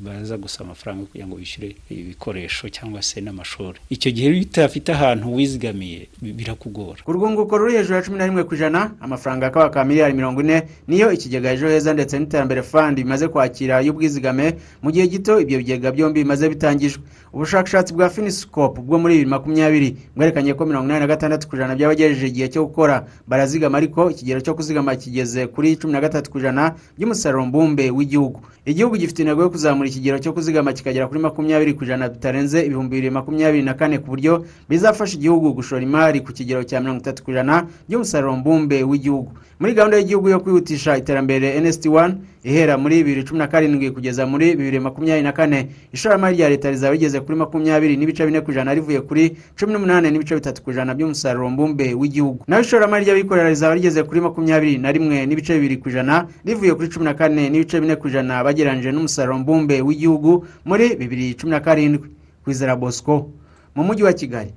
[0.05, 3.79] Baza gusaba amafaranga kugira ngo bishyure ibikoresho cyangwa se n'amashuri.
[3.91, 7.03] Icyo gihe iyo utafite ahantu wizigamiye bi- birakugora.
[7.05, 10.41] Ku rwunguko ruri hejuru ya cumi na rimwe ku ijana amafaranga akaba ka miliyari mirongo
[10.41, 15.59] ine niyo ikigega ejo heza ndetse n'iterambere fund bimaze kwakira y'ubwizigame mu gihe gito ibyo
[15.59, 17.03] bigega byombi bimaze bitangijwe.
[17.33, 21.75] Ubushakashatsi bwa finiscope bwo muri bibiri makumyabiri bwerekanye ko mirongo inani na gatandatu ku ijana
[21.79, 26.39] by'abagejeje igihe cyo gukora barazigama ariko ikigero cyo kuzigama kigeze kuri cumi na gatatu ku
[26.43, 28.41] ijana by'umusaruro mbumbe w'igihugu.
[28.67, 32.97] Igihugu gifite intego yo kuzamura ikigero cyo kuzigama kikagera kuri makumyabiri ku ijana bitarenze ibihumbi
[32.97, 37.23] bibiri makumyabiri na kane ku buryo bizafasha igihugu gushora imari ku kigero cya mirongo itatu
[37.27, 39.33] ku ijana by'umusaruro mbumbe w'igihugu.
[39.61, 44.27] Muri gahunda y'igihugu yo kwihutisha iterambere nsd 1 ihera muri bibiri cumi na karindwi kugeza
[44.27, 45.69] muri bibiri makumyabiri na kane.
[45.93, 50.11] Ishoramari rya leta rizaba rigeze kuri makumyabiri n'ibice bine ku ijana rivuye kuri cumi n'umunani
[50.11, 52.45] n'ibice bitatu ku ijana by'umusaruro mbumbe w'igihugu.
[52.49, 56.89] Naho ishoramari ry'abikorera rizaba rigeze kuri makumyabiri na rimwe n'ibice bibiri ku ijana rivuye kuri
[56.89, 61.61] cumi na kane n'ibice bine ku ijana bagereranyije n'umusaruro mbumbe w'igihugu muri bibiri cumi na
[61.61, 62.09] karindwi.
[62.45, 63.29] Kwizera bosco
[63.77, 64.51] mu mujyi wa kigali.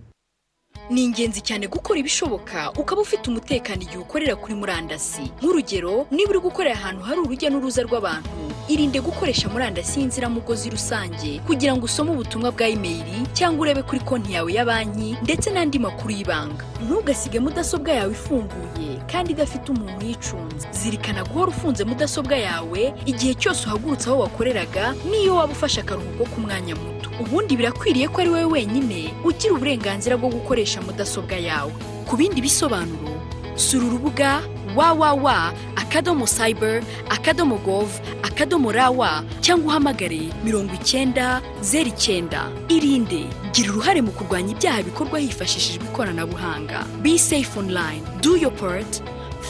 [0.90, 5.32] Ni ingenzi cyane gukora ibishoboka ukaba ufite umutekano igihe ukorera kuri murandasi.
[5.42, 8.30] Nk'urugero niba uri gukorera ahantu hari urujya n'uruza rw'abantu
[8.68, 14.34] irinde gukoresha murandasi y'inziramugozi rusange kugira ngo usome ubutumwa bwa imeri cyangwa urebe kuri konti
[14.36, 16.64] yawe ya banki ndetse n'andi makuru y'ibanga.
[16.86, 18.93] Ntugasige mudasobwa yawe ifunguye.
[19.12, 20.68] Kandi idafite umuntu uyicunze.
[20.72, 26.76] Zirikana guhora ufunze mudasobwa yawe igihe cyose uhagurutse aho wakoreraga n'iyo waba ufashe akaruhuko k'umwanya
[26.76, 27.10] muto.
[27.22, 31.72] Ubundi birakwiriye ko ari wowe wenyine ugira uburenganzira bwo gukoresha mudasobwa yawe.
[32.10, 33.14] Ku bindi bisobanuro
[33.56, 34.42] sura urubuga
[34.76, 35.28] www
[35.76, 37.90] akadomo cyber akadomo gov
[38.24, 42.50] akadomo rawa cyangwa uhamagare mirongo icyenda zeru icyenda.
[42.70, 43.26] Irinde.
[43.54, 46.86] Gira uruhare mu kurwanya ibyaha bikorwa hifashishijwe ikoranabuhanga.
[47.02, 48.02] Be safe online.
[48.22, 49.02] Do your part.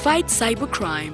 [0.03, 1.13] Fight cyber crime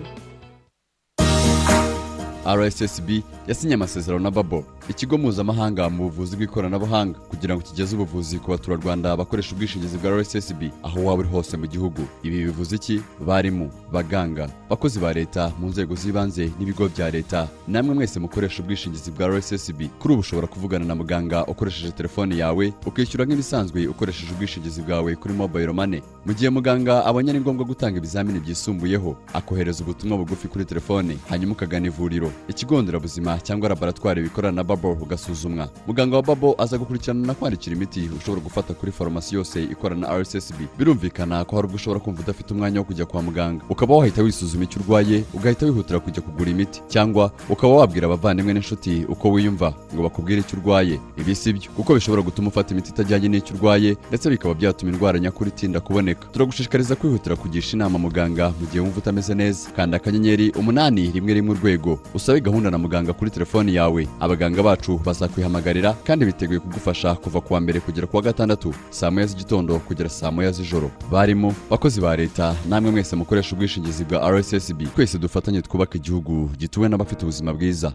[2.55, 3.09] rssb
[3.47, 4.65] yasinye amasezerano na babo.
[4.89, 10.61] Ikigo mpuzamahanga mu buvuzi bw'ikoranabuhanga kugira ngo kigeze ubuvuzi ku baturarwanda bakoresha ubwishingizi bwa rssb
[10.83, 12.01] aho waba uri hose mu gihugu.
[12.23, 13.01] Ibi bivuze iki?
[13.25, 17.47] Barimu baganga bakozi ba leta mu nzego z'ibanze n'ibigo bya leta.
[17.67, 22.73] Namwe mwese mukoresha ubwishingizi bwa rssb kuri ubu ushobora kuvugana na muganga ukoresheje telefone yawe
[22.85, 26.01] ukishyura nk'ibisanzwe ukoresheje ubwishingizi bwawe kuri mobile money.
[26.25, 31.53] Mu gihe muganga abonye ari ngombwa gutanga ibizamini byisumbuyeho akohereza ubutumwa bugufi kuri telefone hanyuma
[31.53, 32.31] ukagana ivuriro.
[32.49, 37.75] Ikigo nderabuzima cyangwa laboratwari bikorana na babo ugasuzumwa muganga wa babo aza gukurikirana na kwandikira
[37.75, 42.21] imiti ushobora gufata kuri farumasi yose ikorana na rssb birumvikana ko hari ubwo ushobora kumva
[42.21, 43.63] udafite umwanya wo kujya kwa muganga.
[43.69, 49.05] Ukaba wahita wisuzuma icyo urwaye ugahita wihutira kujya kugura imiti cyangwa ukaba wabwira abavandimwe n'inshuti
[49.09, 50.99] uko wiyumva ngo bakubwire icyo urwaye.
[51.17, 55.19] Ibi si byo kuko bishobora gutuma ufata imiti itajyanye n'icyo urwaye ndetse bikaba byatuma indwara
[55.19, 56.27] nyakuri itinda kuboneka.
[56.31, 59.69] Turagushishikariza kwihutira kugisha inama muganga mu gihe wumva utameze neza.
[59.75, 61.99] Kanda akanyenyeri umunani rimwe rimwe urwego.
[62.13, 64.07] Usabe gahunda na muganga kuri telefoni yawe.
[64.19, 69.11] Abaganga bacu bazakwihamagarira kandi biteguye kugufasha kuva ku wa mbere kugera ku wa gatandatu saa
[69.11, 70.91] moya z'igitondo kugera saa moya z'ijoro.
[71.11, 76.89] Barimo bakozi ba leta namwe mwese mukoresha ubwishingizi bwa rssb twese dufatanye twubaka igihugu gituwe
[76.89, 77.91] n'abafite ubuzima bwiza.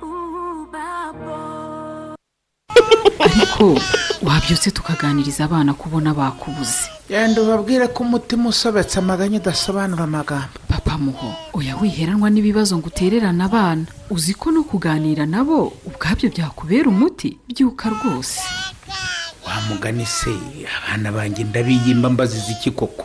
[3.25, 3.79] Ariko
[4.23, 6.89] wabyutse tukaganiriza abana kubona bakubuze.
[7.09, 10.49] Genda ubabwire ko umutima usobetse amaganya udasobanura amagambo.
[10.69, 13.85] Papa muho oya wiheranwa n'ibibazo ngo utererane abana.
[14.11, 17.37] Uzi ko no kuganira nabo ubwabyo byakubera umuti?
[17.49, 18.41] Byuka rwose.
[19.47, 20.33] Wa mugani se
[20.89, 23.05] abana banjye ndabiyimba mbaziza iki koko?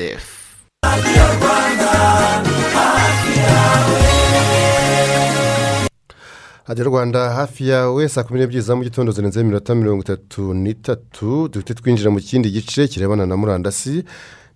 [6.67, 11.47] Radiyo rwanda hafi yawe saa kumi n'ebyiri za mu gitondo zirenzeho iminota mirongo itatu n'itatu.
[11.51, 14.03] Duhite twinjira mu kindi gice kirebana na murandasi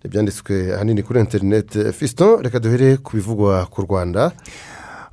[0.04, 4.32] ibyanditswe ahanini kuri interineti fisito reka duhere ku bivugwa ku rwanda.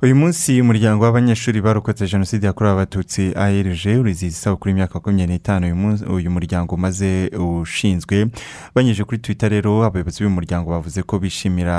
[0.04, 6.30] Uyu munsi umuryango w'abanyeshuri barokotse jenoside yakorewe abatutsi arg urizihiza isabukuru y'imyaka makumyabiri n'itanu uyu
[6.30, 8.28] muryango umaze ushinzwe.
[8.74, 11.76] Banyuze kuri twita rero abayobozi b'uyu muryango bavuze ko bishimira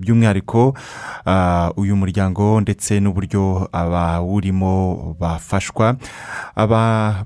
[0.00, 0.72] by'umwihariko
[1.76, 4.72] uyu muryango ndetse n'uburyo abawurimo
[5.20, 5.96] bafashwa.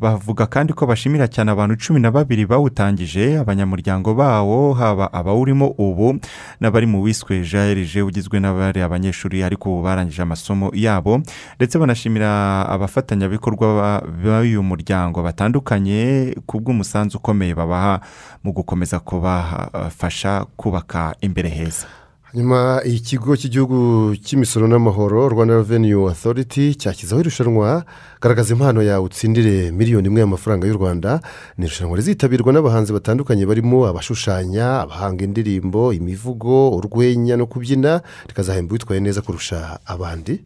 [0.03, 6.19] Bavuga kandi ko bashimira cyane abantu cumi na babiri bawutangije abanyamuryango bawo haba abawurimo ubu
[6.61, 11.21] n'abari mu wiswe jarg ugizwe n'abari abanyeshuri ariko ubu barangije amasomo yabo
[11.61, 18.01] ndetse banashimira abafatanyabikorwa b'uyu muryango batandukanye ku bw'umusanzu ukomeye babaha
[18.45, 21.87] mu gukomeza kubafasha kubaka imbere heza.
[22.35, 27.85] Nyuma ikigo cy'igihugu cy'imisoro n'amahoro rwanda reveniyu otoriti cyashyizeho irushanwa
[28.21, 31.21] garagaza impano yawe utsindire miliyoni imwe y'amafaranga y'u rwanda.
[31.59, 39.01] Ni irushanwa rizitabirwa n'abahanzi batandukanye barimo abashushanya abahanga indirimbo imivugo urwenya no kubyina rikazahemba uwitwaye
[39.01, 40.41] neza kurusha abandi.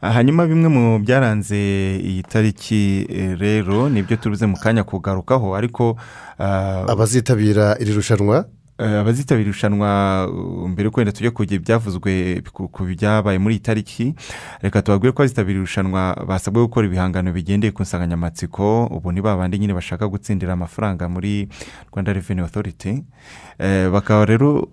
[0.00, 1.56] Hanyuma bimwe mu byaranze
[2.02, 3.06] iyi tariki
[3.38, 5.54] rero ni byo turuze mu kanya kugarukaho.
[5.54, 5.96] Ariko
[6.88, 8.44] abazitabira iri rushanwa
[8.80, 10.28] abazitabira irushanwa
[10.68, 14.14] mbere yo kwenda tujya kugira ibyavuzwe ku byabaye muri iyi tariki
[14.62, 19.74] reka tubabwire ko abazitabira irushanwa basabwe gukora ibihangano bigendeye ku nsanganyamatsiko ubu ni babandi nyine
[19.74, 21.48] bashaka gutsindira amafaranga muri
[21.92, 23.04] rwanda reveni otoriti
[23.92, 24.64] bakaba rero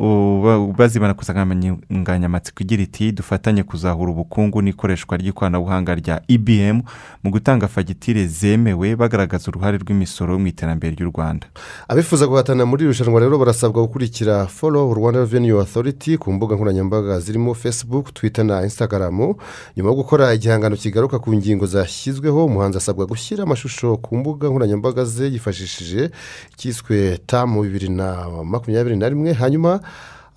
[0.78, 6.82] bazibana ku nsanganyamatsiko igira iti dufatanye kuzahura ubukungu n'ikoreshwa ry'ikoranabuhanga rya ibm
[7.24, 11.48] mu gutanga fagitire zemewe bagaragaza uruhare rw'imisoro mu iterambere ry'u rwanda.
[11.88, 17.20] Abifuza guhatana muri iri rushanwa rero barasabwa gukurikira folo rwanda reveni otoriti ku mbuga nkoranyambaga
[17.20, 19.36] zirimo facebook twitter na instagram.
[19.78, 25.06] Nyuma yo gukora igihangano kigaruka ku ngingo zashyizweho umuhanzi asabwa gushyira amashusho ku mbuga nkoranyambaga
[25.06, 26.12] ze yifashishije
[26.54, 29.80] icyiswe tamu bibiri na makumyabiri na rimwe hanyuma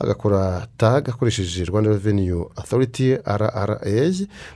[0.01, 3.79] agakora taga akoresheje rwanda reveniyu otoriti rra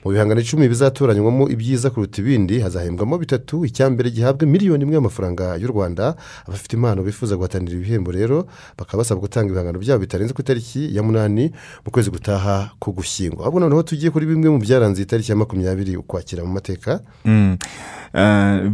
[0.04, 5.68] mu bihangano icumi bizatoranywamo ibyiza kuruta ibindi hazahembwamo bitatu icyambere gihabwa miliyoni imwe y'amafaranga y'u
[5.68, 6.14] rwanda
[6.48, 8.46] abafite impano bifuza guhatanira ibihembo rero
[8.78, 11.52] bakaba basabwa gutanga ibihangano byabo bitarenze ku itariki ya munani
[11.84, 15.96] mu kwezi gutaha ku gushyingo ahubwo noneho tugiye kuri bimwe mu byaranze itariki ya makumyabiri
[15.96, 17.00] ukwakira mu mateka.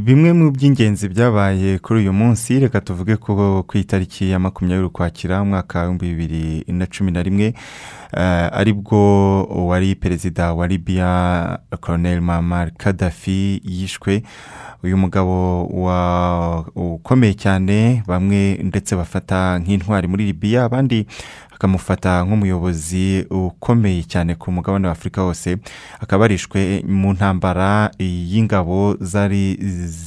[0.04, 5.42] Bimwe mu by'ingenzi byabaye kuri uyu munsi reka tuvuge ko ku itariki ya makumyabiri ukwakira
[5.42, 7.54] umwaka w'ibihumbi bibiri na cumi na rimwe
[8.16, 14.22] eh, ari bwo wari perezida wa libiya colonel mamar kadafi yishwe.
[14.82, 15.62] Uyu mugabo
[16.74, 21.06] ukomeye cyane bamwe ndetse bafata nk'intwari muri libiya abandi
[21.64, 25.58] bakamufata nk'umuyobozi ukomeye cyane ku mugabane wa afurika hose
[26.00, 29.58] akaba yarishwe mu ntambara y'ingabo zari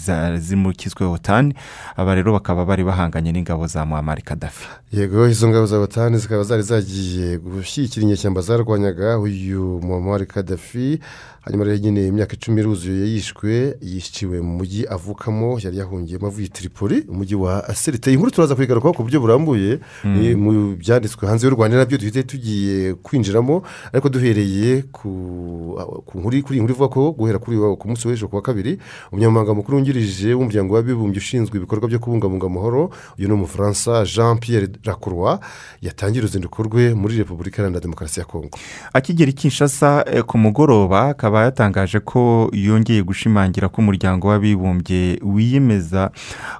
[0.06, 1.54] za- zimukizwe otani
[1.96, 6.44] aba rero bakaba bari bahanganye n'ingabo za muhammad kadafi yego izo ngabo za batani zikaba
[6.44, 11.00] zari zagiye gushyigikira inyeshyamba zarwanyaga uyu muhammad kadafi
[11.46, 17.04] hanyuma rero nyine imyaka icumi iruzuye yishwe yiciwe mu mujyi avukamo yari yahungiyemo avuye tripoli
[17.10, 20.20] umujyi wa serite iyi nkuru turaza kuyigarukaho ku buryo burambuye Mm.
[20.20, 23.64] ni mu byanditswe hanze y'u rwanda na byo duhite tugiye kwinjiramo
[23.94, 25.10] ariko duhereye ku
[26.06, 28.42] ku nkuru kuri iyi nkuru ivuga ko guhera kuri uyu- ku munsi w'ejo ku wa
[28.42, 28.78] kabiri
[29.12, 34.68] umunyamabanga mukuru wungirije w'umuryango w'abibumbye ushinzwe ibikorwa byo kubungabunga amahoro uyu ni umufaransa jean pierre
[34.86, 35.40] lacroix
[35.82, 38.56] yatangiye uruzinduko rwe muri repubulika iharanira demokarasi ya kongo
[38.94, 46.12] akigera i kinshasa eh, ku mugoroba akaba yatangaje ko yongeye gushimangira ko umuryango w'abibumbye wiyemeza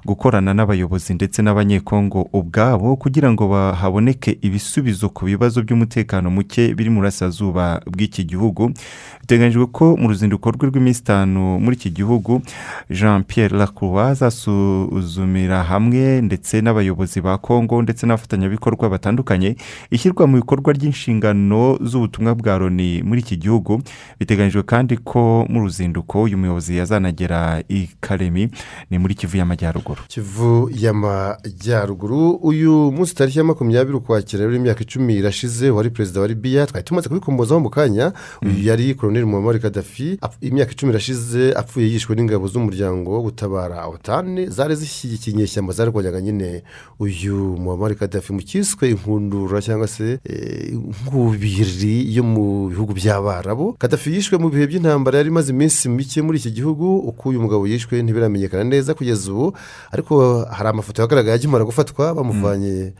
[0.06, 7.00] gukorana n'abayobozi ndetse n'abanyekongo ubwabo kugira ngo haboneke ibisubizo ku bibazo by'umutekano muke biri mu
[7.00, 8.72] burasirazuba bw'iki gihugu.
[9.20, 12.42] Biteganyijwe ko mu ruzinduko rwe rw'iminsi itanu muri iki gihugu
[12.90, 19.56] jean pierre lacroix azasuzumira hamwe ndetse n'abayobozi ba kongo ndetse n'abafatanyabikorwa batandukanye
[19.90, 23.80] ishyirwa mu bikorwa ry'inshingano z'ubutumwa bwa loni muri iki gihugu.
[24.20, 28.50] Biteganyijwe kandi ko mu ruzinduko uyu muyobozi yazanagera i karemi
[28.90, 30.00] ni muri kivu y'amajyaruguru.
[30.08, 36.28] Kivu y'amajyaruguru uyu munsi tariki ya makumyabiri ukwakira rero imyaka icumi irashize wari perezida wa
[36.28, 38.12] libiya twari tumaze kubikomozaho mu kanya
[38.42, 44.46] uyu yari koroneli muhammad kadafi imyaka icumi irashize apfuye yishwe n'ingabo z'umuryango wo gutabara otani
[44.46, 46.62] zari zishyigikiye inyeshyamba zarwanyaga nyine.
[46.98, 54.10] Uyu muhammad kadafi mu cyiswe inkundura cyangwa se eh, inkubiri yo mu bihugu by'abarabu kadafi
[54.14, 58.02] yishwe mu bihe by'intambara yari imaze iminsi mike muri iki gihugu uko uyu mugabo yishwe
[58.02, 59.56] ntibiramenyekana neza kugeza ubu.
[59.92, 62.92] Ariko hari amafoto yagaragaye akimara gufatwa bamuvanye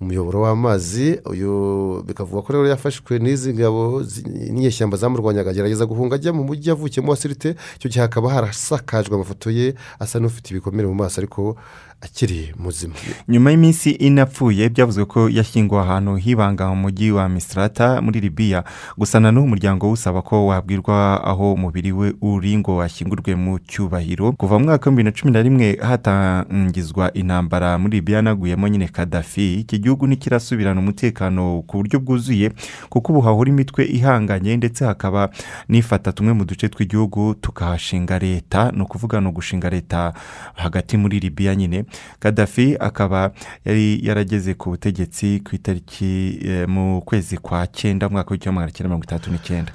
[0.00, 1.20] mu muyoboro w'amazi.
[1.26, 4.02] Uyu bikavuga ko rero yafashwe n'izi ngabo
[4.50, 9.50] n'inyeshyamba zamurwanyaga agerageza guhunga ajya mu mujyi yavukiyemo wa sirite icyo gihe hakaba harasakajwe amafoto
[9.50, 11.56] ye asa n'ufite ibikomere mu maso ariko
[12.04, 12.94] akiri muzima.
[13.28, 18.64] Nyuma y'iminsi ine apfuye byavuzwe ko yashyinguwe ahantu hibanga mu mujyi wa misirata muri libiya
[18.98, 24.32] gusa na n'uwo muryango usaba ko wabwirwa aho umubiri we uri ngo ashyingurwe mu cyubahiro.
[24.32, 28.88] Kuva mu mwaka w'ibihumbi bibiri na cumi na rimwe hatangizwa intambara muri libiya yanaguyemo nyine
[28.88, 32.52] kadafi iki gihugu ntikirasubirana umutekano ku buryo bwuzuye
[32.88, 35.30] kuko ubu hahora imitwe ihanganye ndetse hakaba
[35.68, 38.70] n'ifata tumwe mu duce tw'igihugu tukahashinga leta.
[38.76, 40.12] Ni ukuvuga ni ugushinga leta
[40.54, 41.84] hagati muri libiya nyine.
[42.18, 43.32] Kadafi akaba
[43.64, 48.72] yari yarageze ku butegetsi ku itariki eh, mu kwezi kwa cyenda mu mwaka w'igihumbi magana
[48.72, 49.72] cyenda mirongo itandatu n'icyenda.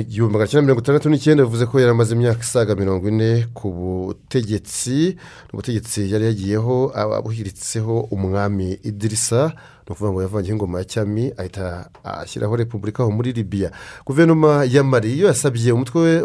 [0.00, 3.70] Igihumbi magana cyenda mirongo itandatu n'icyenda bivuze ko yari amaze imyaka isaga mirongo ine ku
[3.72, 5.16] butegetsi
[5.52, 9.52] ubutegetsi yari yagiyeho abuhiritseho umwami idirisa
[9.86, 13.70] ni ukuvuga ngo yavangiye ingoma ya cyami ahita ashyiraho repubulika aho muri libiya
[14.06, 16.22] guverinoma ya mari yo yasabye umutwe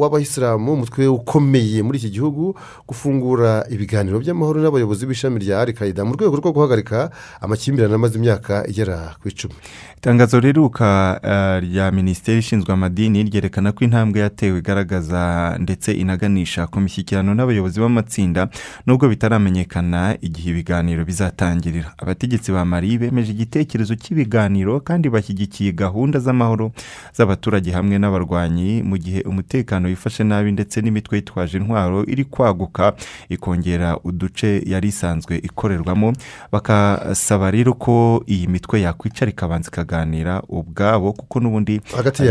[0.00, 2.54] w'abayisilamu umutwe ukomeye muri iki gihugu
[2.88, 7.10] gufungura ibiganiro by'amahoro n'abayobozi b'ishami rya arikayida mu rwego rwo guhagarika
[7.40, 9.54] amakimbirane amaze imyaka igera ku icumi.
[9.96, 16.80] Itangazo riruka eh, rya minisiteri ishinzwe amadini ryerekana ko intambwe yatewe igaragaza ndetse inaganisha ku
[16.80, 18.48] mishyikirano n'abayobozi b'amatsinda
[18.86, 21.92] nubwo bitaramenyekana igihe ibiganiro bizatangirira.
[21.98, 26.70] Abategetsi ba mari bemeje igitekerezo cy'ibiganiro kandi bashyigikiye gahunda z'amahoro
[27.16, 32.94] z'abaturage hamwe n'abarwanyi mu gihe umutekano wifashe nabi ndetse n'imitwe yitwaje intwaro iri kwaguka
[33.28, 36.12] ikongera uduce yari isanzwe ikorerwamo.
[36.52, 41.80] Bakasaba rero ko iyi mitwe yakwicara ikabanza ikaganira ubwabo kuko n'ubundi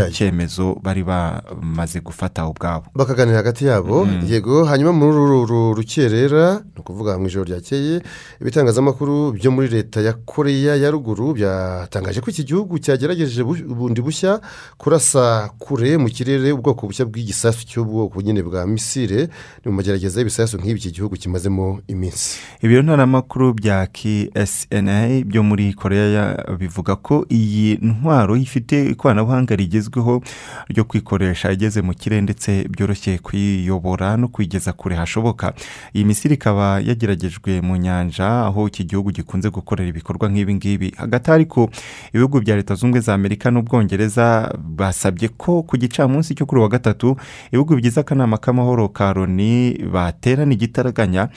[0.08, 2.86] icyemezo bari bamaze gufata ubwabo.
[2.94, 4.04] Bakaganira hagati yabo.
[4.04, 4.22] Mm.
[4.28, 8.00] yego hanyuma muri uru ru- rukerera ni ukuvuga mu ijoro ryakeye
[8.40, 13.98] ibitangazamakuru byo muri leta ya koreya ya ruguru byatangaje ko iki gihugu cyagerageje bu- bundi
[14.00, 14.38] bushya
[14.78, 19.26] kurasa kure mu kirere ubwoko bushya bw'igisasu cy'ubwoko nyine bwa misire
[19.64, 22.38] ni mu magerageza y'ibisasu nk'ibi iki gihugu kimazemo iminsi.
[22.62, 30.22] Ibiro ntaramakuru bya ksna byo muri koreya ya- bivuga ko iyi ntwaro ifite ikoranabuhanga rigezweho
[30.70, 35.52] ryo kwikoresha igeze mu kirere ndetse byoroshye kuyiyobora no kuyigeza kure hashoboka.
[35.94, 40.88] Iyi misiri ikaba yageragejwe mu nyanja aho iki gihugu gikunze gukorera ibikorwa nk'ibi ngibi.
[40.96, 41.70] Hagati ariko
[42.12, 47.16] ibihugu bya leta zunze za amerika n'ubwongereza basabye ko ku gicamunsi cyo kuri uwa gatatu
[47.52, 51.28] ibihugu bigize akanama k'amahoro ka loni baterana igitaraganya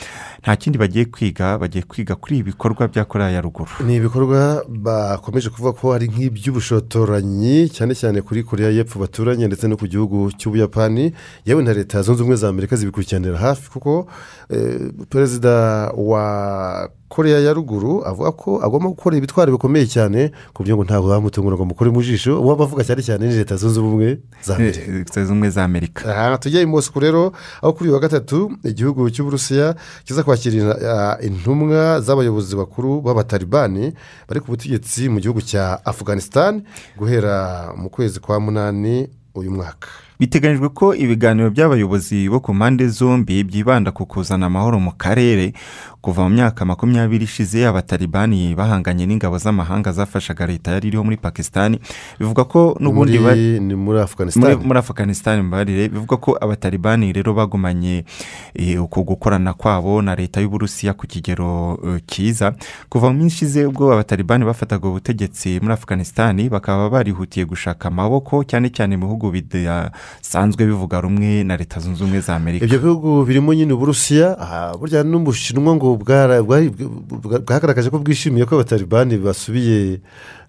[0.43, 3.71] nta kindi bagiye kwiga bagiye kwiga kuri ibi bikorwa bya koreya ya ruguru.
[3.86, 9.77] Ni ibikorwa bakomeje kuvuga ko ari nk'iby'ubushotoranyi cyane cyane kuri koreya y'epfo baturanye ndetse no
[9.77, 11.13] ku gihugu cy'ubuyapani.
[11.45, 14.07] Yewe na leta zunze ubumwe za amerika zibikurikiranira hafi kuko
[14.49, 15.49] eh, perezida
[15.97, 21.07] wa koreya ya ruguru avuga ko agomba gukora ibitwaro bikomeye cyane ku buryo ngo ntabwo
[21.14, 22.41] bamutungura ngo mukore mu jisho.
[22.41, 24.91] Uwo bavuga cyane cyane ni leta zunze ubumwe za amerika.
[24.91, 26.01] leta zunze ubumwe za amerika.
[26.09, 31.18] Aha tujya i mosiko rero aho kuri uyu wa gatatu igihugu cy'uburusiya kiza kwakira ah,
[31.22, 33.93] intumwa z'abayobozi bakuru b'abatalibani
[34.28, 36.66] bari ku butegetsi mu gihugu cya afganistan
[36.97, 39.88] guhera mu kwezi kwa munani uyu mwaka.
[40.28, 45.51] Biteganyijwe ko ibiganiro by'abayobozi bo ku mpande zombi byibanda ku kuzana amahoro mu karere.
[46.03, 51.80] Kuva mu myaka makumyabiri ishize abatalibani bahanganye n'ingabo z'amahanga zafashaga leta yari iriho muri pakisitani
[52.19, 53.19] bivuga ko n'ubundi
[54.67, 58.03] Muri- afganisitani mbabarire bivuga ko abatalibani rero bagumanye
[58.53, 62.51] eh, uko gukorana kwabo na leta y'uburusiya ku kigero eh, cyiza
[62.89, 68.67] kuva mu minsi ishize ubwo abatalibani bafataga ubutegetsi muri afganisitani bakaba barihutiye gushaka amaboko cyane
[68.76, 69.32] cyane mu bihugu
[70.18, 72.66] bidasanzwe bivuga rumwe na leta zunze ubumwe za amerika.
[72.66, 80.01] Ibyo bihugu birimo nyine uburusiya aha, burya n'ubushinwa ngo bwagaragaje ko bwishimiye ko abatalibani basubiye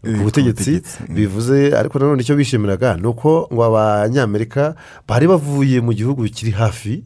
[0.02, 0.82] ku butegetsi.
[1.08, 4.74] bivuze ariko nanone icyo bishimiraga ni uko ngo abanyamerika
[5.08, 7.04] bari bavuye mu gihugu kiri hafi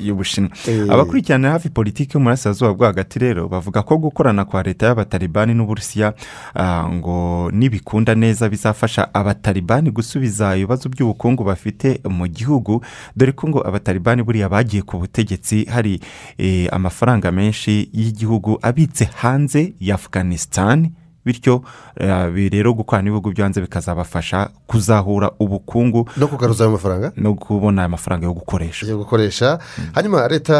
[0.00, 0.50] y'ubushinwa.
[0.90, 6.14] abakurikirana hafi politiki y'umurasirazuba bwo hagati rero bavuga ko gukorana kwa leta y'abatalibani n'uburusiya
[6.54, 12.84] ah, ngo nibikunda neza bizafasha abatalibani gusubiza ibibazo by'ubukungu bafite mu gihugu
[13.16, 16.00] dore ko ngo abatalibani buriya bagiye ku butegetsi hari
[16.38, 20.92] eh, amafaranga menshi y'igihugu abitse hanze ya afganisitani
[21.26, 21.62] bityo
[22.00, 27.12] eh, rero gukorana n'ibihugu byo hanze bikazabafasha kuzahura ubukungu no kugaruza ayo mafaranga?
[27.16, 28.86] no kubona amafaranga yo gukoresha.
[28.86, 29.58] Yo gukoresha.
[29.94, 30.56] Hanyuma leta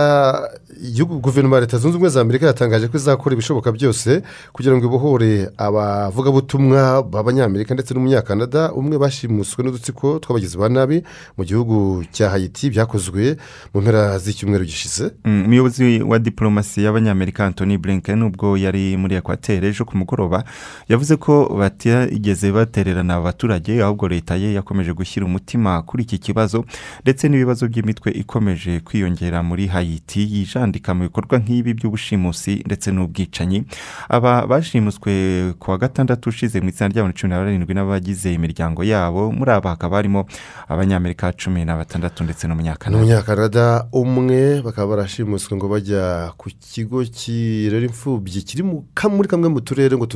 [1.21, 5.49] guverinoma ya leta zunze ubumwe za amerika yatangaje ko izakora ibishoboka byose kugira ngo ibohore
[5.57, 11.03] abavugabutumwa b'abanyamerika ndetse n'umunyakanada umwe bashimuswe n'udutsiko tw'abagizi ba nabi
[11.39, 13.37] mu gihugu cya hayiti byakozwe
[13.75, 15.11] mu mpera z'icyumweru gishize.
[15.25, 20.45] Mm, umuyobozi wa diporomasi y'abanyamerika antoni blinken ubwo yari muri ekwateri ejo ku mugoroba
[20.89, 26.65] yavuze ko batigeze batererana abaturage ahubwo leta ye yakomeje gushyira umutima kuri iki kibazo
[27.03, 33.65] ndetse n'ibibazo by'imitwe ikomeje kwiyongera muri hayiti yijandika mu bikorwa nk'ibi by'ubushimusi ndetse n'ubwicanyi.
[34.09, 35.13] Aba bashimuswe
[35.59, 39.33] ku wa gatandatu ushize mu itsinda ry'abantu cumi na barindwi n'abagize imiryango yabo.
[39.33, 40.27] Muri aba hakaba harimo
[40.69, 48.43] abanyamerika cumi na batandatu ndetse n'umunyakanada umwe bakaba barashimuswe ngo bajya ku kigo kirera imfubyi
[48.43, 50.07] kiri muri kamwe mu turere ngo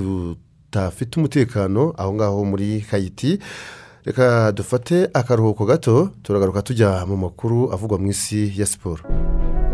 [0.71, 3.39] tudafite umutekano aho ngaho muri hayiti
[4.05, 9.03] reka dufate akaruhuko gato turagaruka tujya mu makuru avugwa mu isi ya siporo.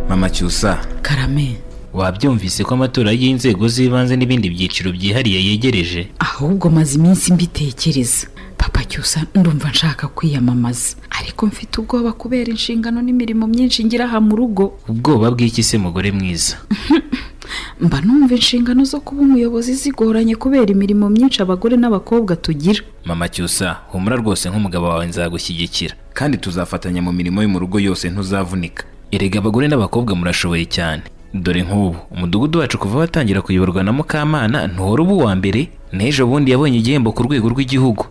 [0.09, 1.57] Mama cyusa karame.
[1.93, 6.09] wabyumvise ko amatora y'inzego z'ibanze n'ibindi byiciro byihariye yegereje?
[6.19, 8.27] Ahubwo maze iminsi mbitekereza.
[8.57, 10.97] Papa cyusa ndumva nshaka kwiyamamaza.
[11.11, 14.65] Ariko mfite ubwoba kubera inshingano n'imirimo myinshi ngira aha mu rugo.
[14.89, 16.57] Ubwoba bw'iki se mugore mwiza?
[17.81, 22.81] mba numva inshingano zo kuba umuyobozi zigoranye kubera imirimo myinshi abagore n'abakobwa tugira.
[23.05, 25.95] Mama cyusa humura rwose nk'umugabo wawe nzagushyigikira.
[26.15, 28.85] Kandi tuzafatanya mu mirimo yo mu rugo yose ntuzavunika.
[29.11, 31.03] Erega abagore n'abakobwa murashoboye cyane.
[31.35, 36.51] Dore nk'ubu umudugudu wacu kuva watangira kuyoborwa na mukamana ntuhora uba uwa mbere n'ejo bundi
[36.51, 38.05] yabonye igihembo ku rwego rw'igihugu.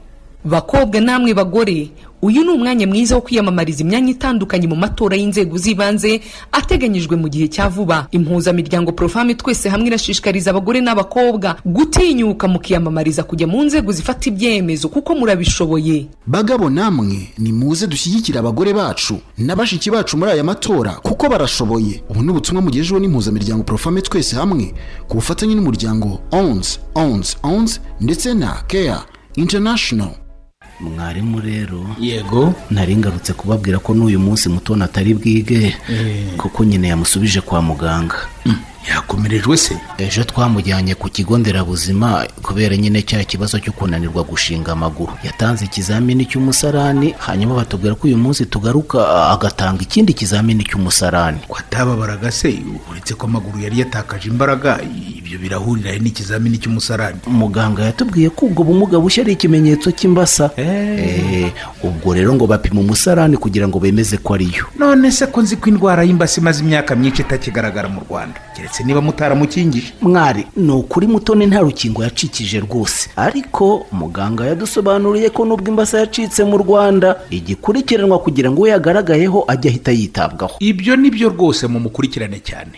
[0.45, 1.89] Bakobwa namwe bagore
[2.26, 6.21] uyu ni umwanya mwiza wo kwiyamamariza imyanya itandukanye mu matora y'inzego z'ibanze
[6.51, 8.07] ateganyijwe mu gihe cya vuba.
[8.11, 15.15] Impuzamiryango porofame twese hamwe irashishikariza abagore n'abakobwa gutinyuka mukiyamamariza kujya mu nzego zifata ibyemezo kuko
[15.15, 16.07] murabishoboye.
[16.28, 22.01] Bagabo namwe nimuze dushyigikire abagore bacu na bashiki bacu muri aya matora kuko barashoboye.
[22.09, 24.73] Ubu ni ubutumwa mugejejweho n'impuzamiryango porofame twese hamwe
[25.07, 29.01] ku bufatanye n'umuryango onzi onzi onzi ndetse na keya
[29.36, 30.09] international.
[30.80, 32.53] Mwarimu rero yego.
[32.69, 35.76] nari ngarutse kubabwira ko n'uyu munsi mutoni atari bwige
[36.38, 38.15] kuko nyine yamusubije kwa muganga.
[38.89, 45.13] Yakomerejwe se ejo twamujyanye ku kigo nderabuzima kubera nyine cya kibazo cyo kunanirwa gushinga amaguru.
[45.23, 51.38] Yatanze ikizamini cy'umusarani hanyuma batubwira ko uyu munsi tugaruka agatanga ikindi kizamini cy'umusarani.
[51.59, 52.59] Atababaraga se
[52.91, 54.79] uretse ko amaguru yari yatakaje imbaraga
[55.17, 57.19] ibyo birahurira n'ikizamini cy'umusarani.
[57.27, 60.51] Muganga yatubwiye ko ubwo bumuga bushya ari ikimenyetso cy'imbasa.
[60.57, 61.51] Eh,
[61.83, 65.69] ubwo rero ngo bapima umusarani kugira ngo bemeze ko ariyo none se ko nzi ko
[65.69, 68.39] indwara y'imbasa imaze imyaka myinshi itakigaragara mu rwanda?
[68.55, 73.09] Keretse keretse niba mutaramukingije mwari ni ukuri mutoni nta rukingo yacikije rwose.
[73.15, 79.69] Ariko muganga yadusobanuriye ko nubwo imbasa yacitse mu rwanda igikurikiranwa kugira ngo we yagaragayeho ajye
[79.69, 80.55] ahita yitabwaho.
[80.59, 82.76] Ibyo ni byo rwose mumukurikirane cyane.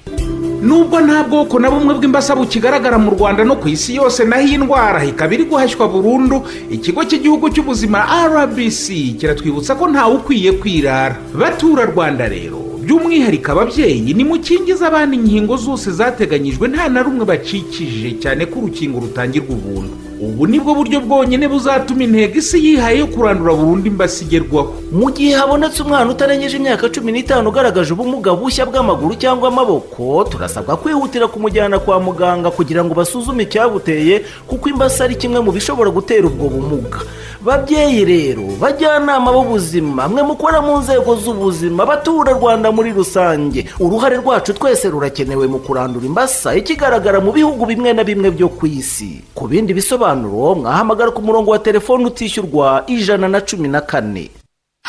[0.61, 4.57] Nubwo nta bwoko na bumwe bw'imbasa bukigaragara mu rwanda no ku isi yose naho iyi
[4.57, 11.15] ndwara ikaba iri guhashywa burundu ikigo cy'igihugu cy'ubuzima rbc kiratwibutsa ko ntawe ukwiye kwirara.
[11.33, 12.76] Batura rwanda rero.
[12.87, 19.51] By'umwihariko ababyeyi nimukingize abana inkingo zose zateganyijwe nta na rumwe bacikije cyane ko urukingo rutangirwa
[19.59, 19.93] ubuntu.
[20.21, 25.11] Ubu ni bwo buryo bwonyine buzatuma intego isi yihaye yo kurandura burundu imbasa igerwaho mu
[25.11, 31.27] gihe habonetse umwana utarengeje imyaka cumi n'itanu ugaragaje ubumuga bushya bw'amaguru cyangwa amaboko turasabwa kwihutira
[31.27, 36.49] kumujyana kwa muganga kugira ngo basuzume icyabuteye kuko imbasa ari kimwe mu bishobora gutera ubwo
[36.49, 36.99] bumuga.
[37.41, 43.69] Babyeyi rero bajyanama b'ubuzima mwe mukora mu nzego z'ubuzima batura rwanda muri rusange.
[43.79, 48.65] Uruhare rwacu twese rurakenewe mu kurandura imbasa ikigaragara mu bihugu bimwe na bimwe byo ku
[48.65, 49.21] isi.
[49.37, 50.06] Ku bindi bisobanuro
[50.55, 54.29] mwahamagara ku murongo wa telefone utishyurwa ijana na cumi na kane.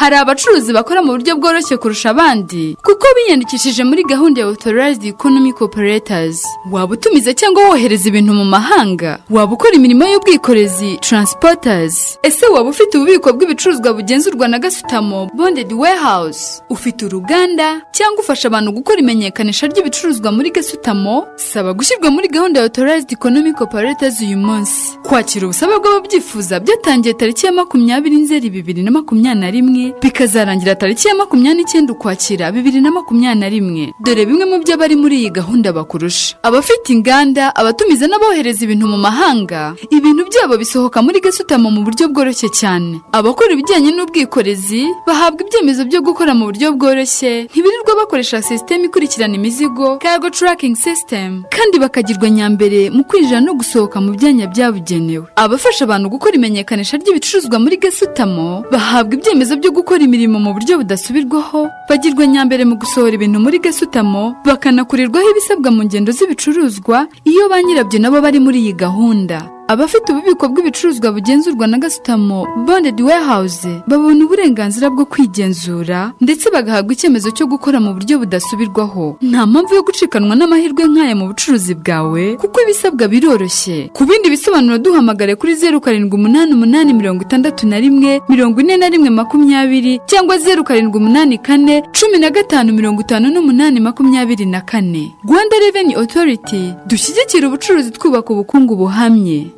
[0.01, 5.57] Hari abacuruzi bakora mu buryo bworoshye kurusha abandi kuko biyandikishije muri gahunda ya authorized economic
[5.63, 6.39] operators
[6.73, 9.19] waba utumiza cyangwa wohereza ibintu mu mahanga?
[9.31, 10.97] Waba ukora imirimo y'ubwikorezi?
[11.09, 12.19] Transporters.
[12.23, 16.63] Ese waba ufite ububiko bw'ibicuruzwa bugenzurwa na gasutamo bonded warehouse?
[16.71, 21.27] Ufite uruganda cyangwa ufasha abantu gukora imenyekanisha ry'ibicuruzwa muri gasutamo?
[21.37, 24.99] Saba gushyirwa muri gahunda ya authorized economic operators uyu munsi.
[25.03, 31.09] Kwakira ubusabe bw'ababyifuza byatangiye tariki ya makumyabiri nzeri bibiri na makumyabiri na rimwe bikazarangira tariki
[31.09, 33.85] ya makumyabiri n'icyenda ukwakira bibiri na makumyabiri na rimwe.
[34.01, 36.37] Dore bimwe mu byo abari muri iyi gahunda bakurusha.
[36.43, 39.75] Abafite inganda abatumiza n'abohereza ibintu mu mahanga.
[39.91, 43.01] Ibintu byabo bisohoka muri gasutamo mu buryo bworoshye cyane.
[43.13, 47.49] Abakora ibijyanye n'ubwikorezi bahabwa ibyemezo byo gukora mu buryo bworoshye.
[47.51, 51.45] Ntibirirwa bakoresha sisiteme ikurikirana imizigo cargo tracking system.
[51.51, 55.27] Kandi bakagirwa nyambere mu kwinjira no gusohoka mu byanya byabugenewe.
[55.37, 61.71] Abafasha abantu gukora imenyekanisha ry'ibicuruzwa muri gasutamo bahabwa ibyemezo byo gukora imirimo mu buryo budasubirwaho
[61.89, 67.99] bagirwa nyambere mu gusohora ibintu muri gasutamo bakanakurirwaho ibisabwa mu ngendo z'ibicuruzwa iyo ba nyirabyo
[68.03, 69.39] nabo bari muri iyi gahunda.
[69.69, 77.31] Abafite ububiko bw'ibicuruzwa bugenzurwa na gasutamo bonded warehouse babona uburenganzira bwo kwigenzura ndetse bagahabwa icyemezo
[77.37, 79.17] cyo gukora mu buryo budasubirwaho.
[79.23, 83.91] Nta mpamvu yo gucikanwa n'amahirwe nk'aya mu bucuruzi bwawe kuko ibisabwa biroroshye.
[83.93, 88.77] Ku bindi bisobanuro duhamagare kuri zeru karindwi umunani umunani mirongo itandatu na rimwe mirongo ine
[88.81, 94.47] na rimwe makumyabiri cyangwa zeru karindwi umunani kane cumi na gatanu mirongo itanu n'umunani makumyabiri
[94.49, 95.13] na kane.
[95.29, 99.58] Rwanda reveni otoriti dushyigikira ubucuruzi twubaka ubukungu buhamye.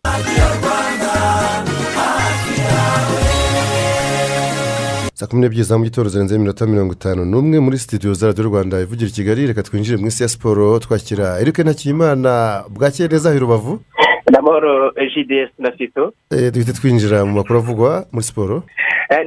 [5.15, 8.45] Saa kumi n'ebyiri za mu gitondo zirenze iminota mirongo itanu n'umwe muri sitidiyo za radiyo
[8.49, 9.47] rwanda ivugira i kigali.
[9.47, 13.81] Reka twinjire mu isi ya siporo twakira erike ntakiyimana bwakeye neza i rubavu
[14.41, 16.13] n'amahoro jds na fito
[16.53, 18.63] duhite twinjira mu makuru avugwa muri siporo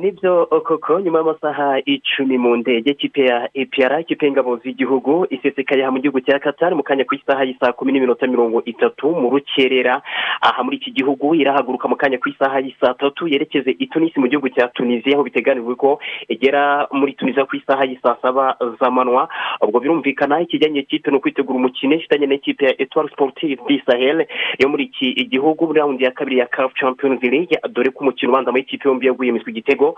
[0.02, 5.84] ni byo koko nyuma y'amasaha icumi mu ndege kipe ya epr kipe y'ingabo z'igihugu isesekaye
[5.84, 9.12] aha mu gihugu cya katari mu kanya ku isaha y'isaa kumi n'iminota mirongo itatu.
[9.12, 10.02] Mu rukerera
[10.42, 13.28] aha muri iki gihugu irahaguruka mu kanya ku isaha y'isaa tatu.
[13.28, 16.00] Yerekeze i tunisi mu gihugu cya tunisiya aho biteganijwe ko
[16.32, 19.28] igera muri tunisiya ku isaha y'isaa saba z'amanywa
[19.62, 24.24] ubwo birumvikana ikijyanye kipe ni ukwitegura umukino ifitanye n'ikipe ya etuwari siporutifu di sahel.
[24.60, 28.32] Yo muri iki gihugu muri raundi ya kabiri ya kafu champions league dore ko umukino
[28.32, 29.96] ubanza muri ikipe yombi yaguye imitwe igitego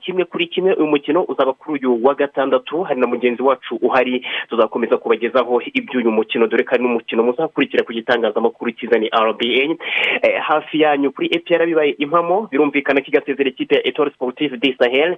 [0.00, 4.26] kimwe kuri kimwe uyu mukino uzaba kuri uyu wa gatandatu hari na mugenzi wacu uhari.
[4.48, 9.76] Tuzakomeza kubagezaho iby'uyu mukino dore ko ari n'umukino muzakurikira ku gitangazamakuru cyiza ni rba
[10.42, 15.16] hafi yanyu kuri epr bibaye impamo birumvikana ko igasezera ikipe ya etuwari siporutifu di sahel.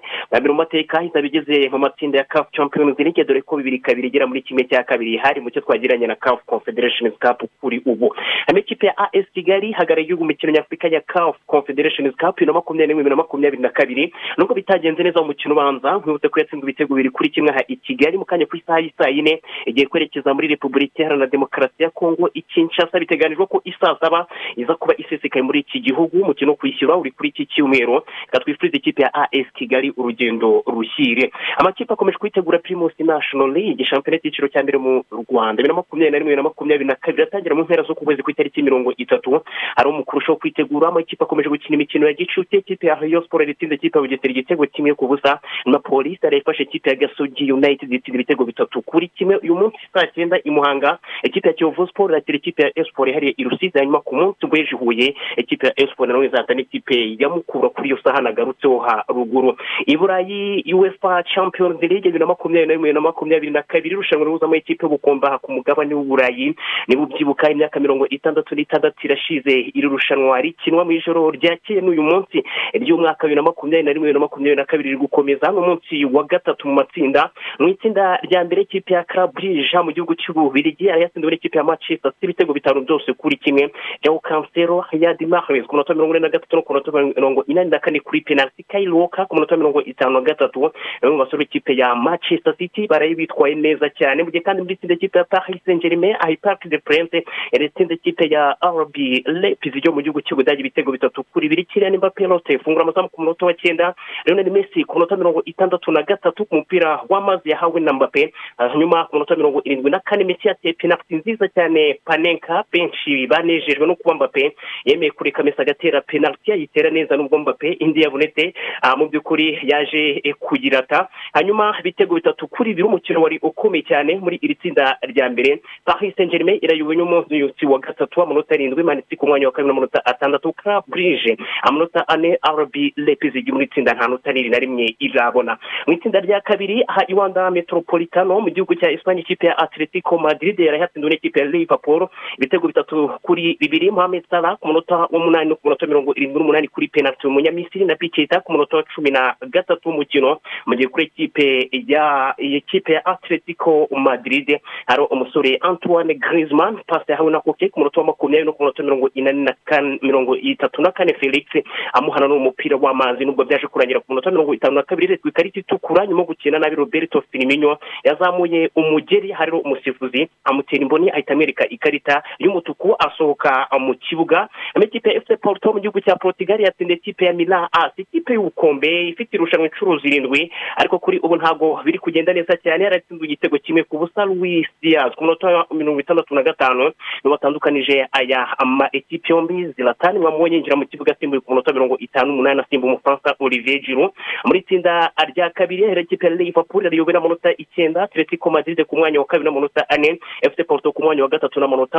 [0.48, 4.26] Mu mateka izaba igeze mu matsinda ya kafu champions league dore ko bibiri kabiri igera
[4.26, 5.16] muri kimwe cya kabiri.
[5.16, 8.14] Hari mu cyo twagiranye na kafu confederation cup kuri ubu.
[8.46, 12.46] Hano ikipe ya as kigali hagarariye igihugu mu mikino nyafurika ya kafu confederation cup bibiri
[12.46, 14.12] na makumyabiri n'imwe bibiri na makumyabiri na kabiri.
[14.38, 18.18] Nubwo bitagenze neza mu mukino ubanza nkwibutse ko yatsinzwe ibitego bibiri kuri kimwe i kigali
[18.18, 22.98] mu kanya ku isaha y'isaa yine igiye kwerekeza muri repubulika iharanira demokarasi ya kongo ikinshasa
[22.98, 24.26] biteganijwe ko isaa saba
[24.56, 26.22] iza kuba isesekaye muri iki gihugu.
[26.22, 28.02] Umukino wo kwishyura uri kuri iki cyumweru.
[28.26, 31.30] Reka twifurize ikipe ya as kigali urugendo rushyire.
[31.58, 35.62] Amakipe akomeje kwitegura primus national league shampiyona y'icyiciro cya mbere mu rwanda.
[35.62, 38.04] Bibiri na makumyabiri na rimwe bibiri na makumyabiri na kabiri atangira mu mpera zo ku
[38.04, 39.17] kwezi ku itariki mirongo itatu.
[39.18, 39.44] Gatatu
[39.76, 43.74] hari umukuru wo kwitegura amakipe akomeje gukina imikino ya gicuti ikipe ya rayon sport yatsinze
[43.74, 47.92] ikipe ya bugesera igitego kimwe ku busa nyuma polisi yari ifashe ikipe ya gasogi united
[47.92, 48.82] itsinda ibitego bitatu.
[48.82, 52.72] Kuri kimwe uyu munsi saa cyenda i muhanga ikipe ya kiyovu sport irakira ikipe ya
[52.78, 57.16] esiporo ihariye i rusizi hanyuma ku munsi w'ejo huye ikipe ya esiporo nawe izahita n'ikipe
[57.18, 59.56] ya mukura kuri iyo saha nagarutseho haruguru
[59.86, 64.24] i burayi uefa champions league bibiri na makumyabiri na rimwe na makumyabiri na kabiri irushanwa
[64.26, 66.54] rihuzamo ikipe y'ubukombe ku mugabane w'uburayi
[66.88, 72.44] niba ubyibuka imyaka mirongo itandatu n'itandatu irashize iri rushanwa rikinwa mu ijoro ryakeye n'uyu munsi.
[72.74, 76.74] Ry'umwaka bibiri na makumyabiri na rimwe na makumyabiri na kabiri gukomeza n'umunsi wa gatatu mu
[76.74, 77.30] matsinda.
[77.58, 82.52] Mu itsinda rya mbere ikipe ya karaburija mu gihugu cy'ububirigi yatsindiwe n'ikipe ya manchester ibitego
[82.52, 83.70] bitanu byose kuri kimwe.
[84.04, 87.70] Jawo kansero yadi mahrez ku munota mirongo ine na gatatu no ku munota mirongo inani
[87.70, 90.60] na kane kuri penaliti kayiroka ku munota mirongo itanu na gatatu.
[91.02, 94.22] Bamwe mu basore b'ikipe ya manchester city baraye bitwaye neza cyane.
[94.22, 97.64] Mu gihe kandi muri itsinda ikipe ya paris saint germain aho parc de prince yari
[97.70, 98.96] itsinda ikipe ya rb
[99.26, 101.24] lepis ryo mu gihugu cy'ubudage ibitego bitatu.
[101.24, 103.94] Kuri bibiri kiriya nimba pelote ifungura amazamu ku munota wa cyenda
[104.26, 109.04] leonel messi ku munota mirongo itandatu na gatatu ku mupira w'amazi yahawe na mbappe hanyuma
[109.04, 112.00] ku munota mirongo irindwi na kane messi yateye penaliti nziza cyane.
[112.04, 114.52] Panenka benshi banejejwe no kuba mbappe
[114.84, 118.54] yemeye kureka mesi agatera penaliti yayitera neza n'ubwo mbappe indi yabonetse
[118.98, 121.08] mu by'ukuri yaje kuyirata.
[121.32, 125.60] Hanyuma ibitego bitatu kuri bibiri umukino wari ukomeye cyane muri iri tsinda rya mbere.
[125.84, 130.00] Paris saint germain irayobowe n'umunsi wa gatatu amanota arindwi manitse ku mwanya wa kabiri n'amanota
[130.04, 134.96] atandatu ka burije amanota ane rb lepis igi muri itsinda nta nota n'iri na rimwe
[134.98, 135.58] irabona.
[135.86, 140.58] Mu itsinda rya kabiri aha iwanda metropolitano mu gihugu cya esipanye ikipe ya atletico madrid
[140.60, 142.08] yari yatsindiwe n'ikipe ya liverpool.
[142.38, 146.68] Ibitego bitatu kuri bibiri mohamed salah ku munota w'umunani no ku munota mirongo irindwi n'umunani
[146.68, 151.04] kuri penaliti umunyamisiri na piketa ku munota wa cumi na gatatu w'umukino mu gihe kuri
[151.12, 154.58] ikipe ya ikipe ya atletico madrid.
[154.86, 158.77] Hari umusore antoine griezmann pasi yahawe na koke ku munota wa makumyabiri no ku munota
[158.82, 161.46] mirongo inani na kane mirongo itatu na kane felix
[161.92, 166.06] amuhana n'umupira w'amazi nubwo byaje kurangira ku munota mirongo itanu na kabiri retwe ikarita itukura
[166.06, 172.22] nyuma yo gukina nabi roberto firmino yazamuye umugeri hariho umusifuzi amutera imboni ahita amwereka ikarita
[172.38, 174.48] y'umutuku asohoka mu kibuga.
[174.74, 179.08] Amakipe ya fc porto mu gihugu cya portugal yatsindiye ikipe ya milan as ikipe y'ubukombe
[179.08, 183.82] ifite irushanwa inshuro zirindwi ariko kuri ubu ntabwo biri kugenda neza cyane yaratsinzwe igitego kimwe
[183.84, 186.84] ku busa luis diaz ku munota wa mirongo itandatu na gatanu
[187.24, 191.96] nibo batandukanije aya ama ekipe yombi zilatani mwamubonye yinjira mu kibuga asimbuye ku munota mirongo
[191.98, 194.10] itanu n'umunani asimbuye umufaransa olivier giroud.
[194.44, 199.24] Muri itsinda rya kabiri ikipe ya liverpool yariyobowe n'amanota icyenda atletico madrid ku mwanya wa
[199.26, 200.18] kabiri n'amanota ane
[200.50, 201.98] fc porto ku mwanya wa gatatu n'amanota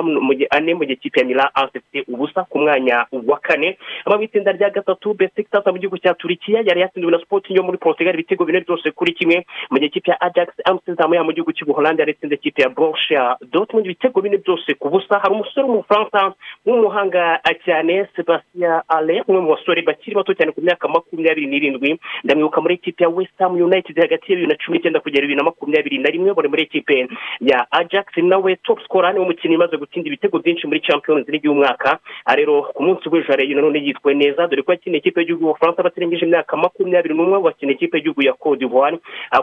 [0.51, 3.77] ane mu gihe ikipe ya milan as ifite ubusa ku mwanya wa kane.
[4.05, 7.63] Ama mu itsinda rya gatatu besiktas mu gihugu cya turikiya yari yatsindiwe na sporting yo
[7.63, 9.45] muri portugal ibitego bine byose kuri kimwe.
[9.71, 13.37] Mu gihe ikipe ya ajax amsterdam yo mu gihugu cy'ubuholandi yari itsinze ikipe ya borussia
[13.51, 15.19] dortmund ibitego bine byose ku busa.
[15.19, 16.33] Hari umusore w'umufaransa
[16.65, 21.99] w'umuhanga cyane sebastien ale umwe mu basore bakiri bato cyane ku myaka makumyabiri n'irindwi.
[22.23, 25.37] Ndamwibuka muri ikipe ya west ham united hagati ya bibiri na cumi n'icyenda kugera bibiri
[25.37, 27.07] na makumyabiri na rimwe bari muri ikipe
[27.41, 28.05] ya ajax.
[28.17, 31.99] Nawe top scorer ni we mukinnyi umaze gutsinda ibitego byinshi muri champions league y'umwaka.
[32.35, 36.25] Rero ku munsi w'ejo hariya nanone yitwaye neza dore ko yakiniye ikipe y'igihugu y'ubufaransa batarengeje
[36.25, 38.97] imyaka makumyabiri n'umwe bakina ikipe y'igihugu ya cote d'ivoire.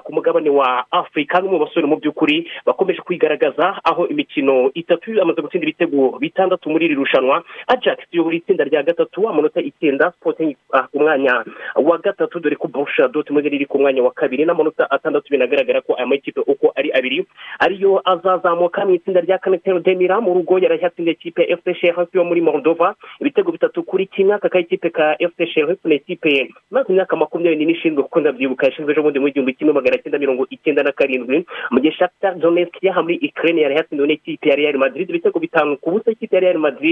[0.05, 5.43] Ku mugabane wa afurika no mu basore mu by'ukuri bakomeje kwigaragaza aho imikino itatu amaze
[5.43, 10.57] gutsinda ibitego bitandatu muri iri rushanwa ajax iyobora itsinda rya gatatu amanota icyenda sporting
[10.93, 11.45] ku mwanya
[11.77, 15.95] wa gatatu dore ko borussia dortmund iri ku mwanya wa kabiri n'amanota atandatu binagaragara ko
[16.01, 17.27] aya makipe uko ari abiri
[17.61, 22.25] ariyo azazamuka mu itsinda rya kane demira mu rugo yari yatsindiye ikipe fc sheriff yo
[22.25, 27.17] muri moldova ibitego bitatu kuri kimwe aka kayikipe ka fc sheriff ni ikipe maze imyaka
[27.17, 30.83] makumyabiri n'ine ishinzwe kuko ndabyibuka yashinzwe ejo bundi mu gihumbi kimwe magana cyenda mirongo icyenda
[30.83, 35.11] na karindwi mu gihe shakhtar donetsk yaha muri ukraine yari yatsindiwe n'ikipe ya real madrid
[35.11, 36.86] ibitego bitanu ku busa ikipe ya real madrid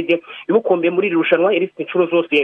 [0.49, 2.35] ibukombe muri iri rushanwa iri ifite inshuro zose.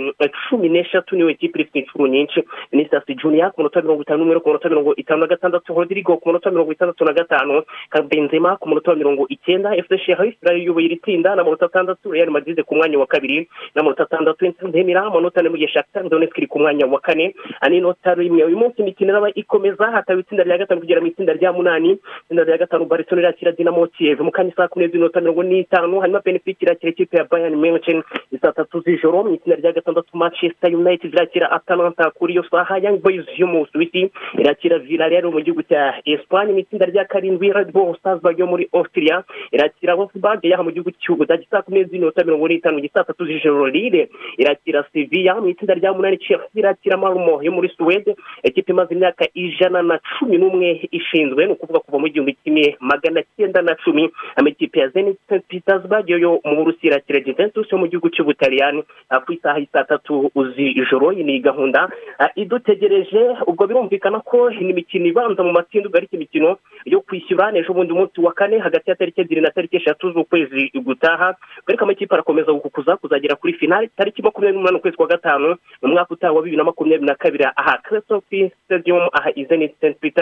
[0.48, 2.44] Cumi n'eshatu niyo kipe iri ifite inshuro nyinshi.
[2.72, 5.74] Nisas junior ku munota mirongo itanu n'umwe ku munota mirongo itanu na gatandatu.
[5.74, 7.62] Rodrigo ku munota mirongo itandatu na gatanu.
[8.08, 9.70] Benzema ku munota wa mirongo icyenda.
[9.82, 12.10] Fc sheriff irayoboye iri tsinda n'amanota atandatu.
[12.12, 13.48] Real madrid ku mwanya wa kabiri.
[13.74, 17.34] N'amanota atandatu ndemira amanota ane mu gihe shakhtar donetsk iri ku mwanya wa kane.
[17.70, 21.52] N'inota rimwe uyu munsi imikino iraba ikomeza hataba itsinda rya gatanu kugera mu itsinda rya
[21.52, 21.98] munani.
[22.24, 24.20] Itsinda rya gatanu barcelona irakira dinamo kiev.
[24.20, 26.00] Mu kanya saa kumi n'ebyiri n'inota mirongo n'itanu.
[26.00, 28.02] Hanyuma benefit irakira ikipe ya bayern munchen
[28.42, 32.98] saa tatu z'ijoro mu itsinda rya gatandatu manchester united irakira atalanta kuri iyo saha young
[33.02, 37.96] boys yo mu busuwisi irakira villarreal mu gihugu cya espagne mu itsinda rya karindwi bull
[38.02, 42.78] salzburg yo muri austria irakira wolfsburg yaha mu gihugu cy'ubudage saa kumi n'inota mirongo n'itanu
[42.78, 47.52] mu saa tatu z'ijoro lille irakira sevilla mu itsinda rya munani chelsea irakira malmo yo
[47.52, 52.36] muri suwede ekipa imaze imyaka ijana na cumi n'umwe ishinzwe ni ukuvuga kuva mu gihumbi
[52.44, 57.70] kimwe magana cyenda na cumi amakipe ya zenit st petersburg yo mu burusiya irakira Juventus
[57.70, 58.82] yo mu gihugu cy'ubutaliyani
[59.26, 61.86] ku isaha y'i tatu z'ijoro ni gahunda.
[62.18, 67.72] Ah, idutegereje ubwo birumvikana ko imikino ibanza mu matsinda ubwo ari imikino yo kwishyura n'ejo
[67.72, 71.36] bundi umunsi wa kane hagati ya tariki ebyiri na tariki eshatu z'ukwezi gutaha.
[71.68, 76.14] Ariko amakipe arakomeza gukuza kuzagera kuri finali tariki makumyabiri n'umunani ukwezi kwa gatanu mu mwaka
[76.14, 77.44] utaha wa bibiri na makumyabiri na kabiri.
[77.56, 79.70] Aha kresofi stadium aha izeni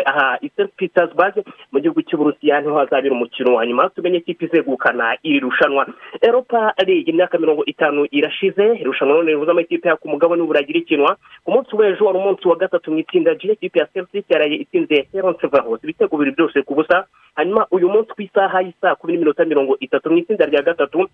[0.05, 1.35] aha i st petersburg
[1.73, 3.89] mu gihugu cy'uburusiya ni ho hazabera umukino wa nyuma.
[3.89, 5.87] Tumenye ikipe izegukana iri rushanwa.
[6.21, 11.51] Eropa league imyaka mirongo itanu irashize irushanwa none rihuza amakipe ku mugabane w'uburagira ikinwa ku
[11.55, 15.47] munsi w'ejo wari umunsi wa gatatu mu itsinda g ikipe ya chelsea yaraye itsinze heronse
[15.47, 17.07] vahos ibitego bibiri byose ku busa.
[17.39, 21.07] Hanyuma uyu munsi ku isaha y'isaa kumi n'iminota mirongo itatu mu itsinda rya gatatu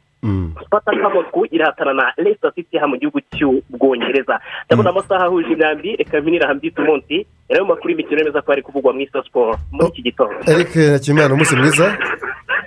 [0.65, 4.41] spartak moscow irahatana na leicester city mu gihugu cy'ubwongereza.
[4.67, 7.27] Ndabona amasaha ahuje imyambi reka mpinira hambyita umunsi.
[7.51, 10.35] Nayo makuru y'imikino yemeza ko ari kuvugwa mu isa siporo muri iki gitondo.
[10.49, 11.87] Eric nakimana umunsi mwiza.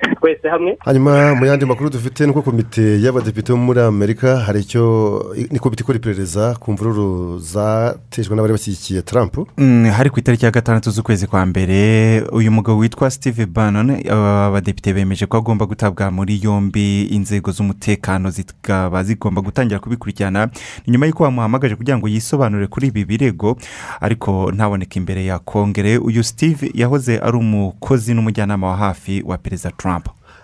[0.20, 0.78] twese hamwe?
[0.80, 5.60] Hanyuma mu yandi makuru dufite ni uko komite y'abadepite bo muri amerika hari icyo ni
[5.60, 9.38] komite ikora iperereza ku mvururu zatejwe n'abari bashyigikiye trump.
[9.58, 14.94] Mm, hari ku itariki ya gatandatu z'ukwezi kwa mbere uyu mugabo witwa steve bannon abadepite
[14.94, 20.50] bemeje ko agomba gutabwa muri yombi inzego z'umutekano zikaba zigomba gutangira kubikurikirana.
[20.88, 23.58] Ni nyuma y'uko bamuhamagaje kugira ngo yisobanure kuri ibi birego
[24.02, 25.98] ariko ntaboneke imbere ya kongere.
[25.98, 29.87] Uyu steve yahoze ari umukozi n'umujyanama wa hafi wa perezida trump.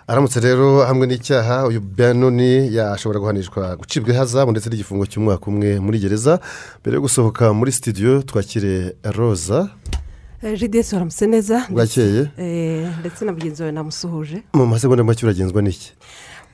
[0.06, 5.98] Aramutse rero hamwe n'icyaha uyu banoni yashobora guhanishwa gucibwa ihazabu ndetse n'igifungo cy'umwaka umwe muri
[5.98, 6.40] gereza.
[6.80, 9.68] Mbere yo gusohoka muri sitidiyo twakire roza
[10.58, 11.66] jidesi waramutse neza?
[11.70, 12.28] Bwakeye.
[12.38, 14.42] Eh, ndetse na mugenzi wawe namusuhuje.
[14.52, 15.92] Mu masegonda make uragenzwa n'iki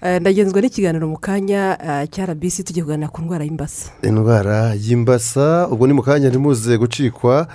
[0.03, 3.91] Eh, ndagenzwa n'ikiganiro mu kanya eh, cya rbc tugiye kuganira ku ndwara y'imbasa.
[4.03, 7.47] Indwara y'imbasa ubwo ni mu kanya ntimuze gucikwa.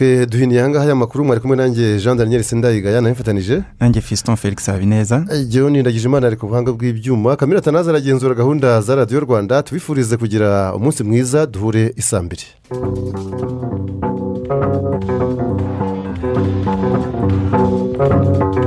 [0.00, 4.36] Twe duhiniye ahangaha aya makuru mwari kumwe nanjye jean daniel sindayigaya nawe mfatanije nanjye fiston
[4.36, 5.24] felix habineza.
[5.42, 7.36] Igihe nindagije imana ari ku buhanga bw'ibyuma.
[7.36, 9.62] Kamera tanaza aragenzura gahunda za radiyo rwanda.
[9.62, 12.46] Tubifurize kugira umunsi mwiza duhure isambiri
[18.00, 18.59] thank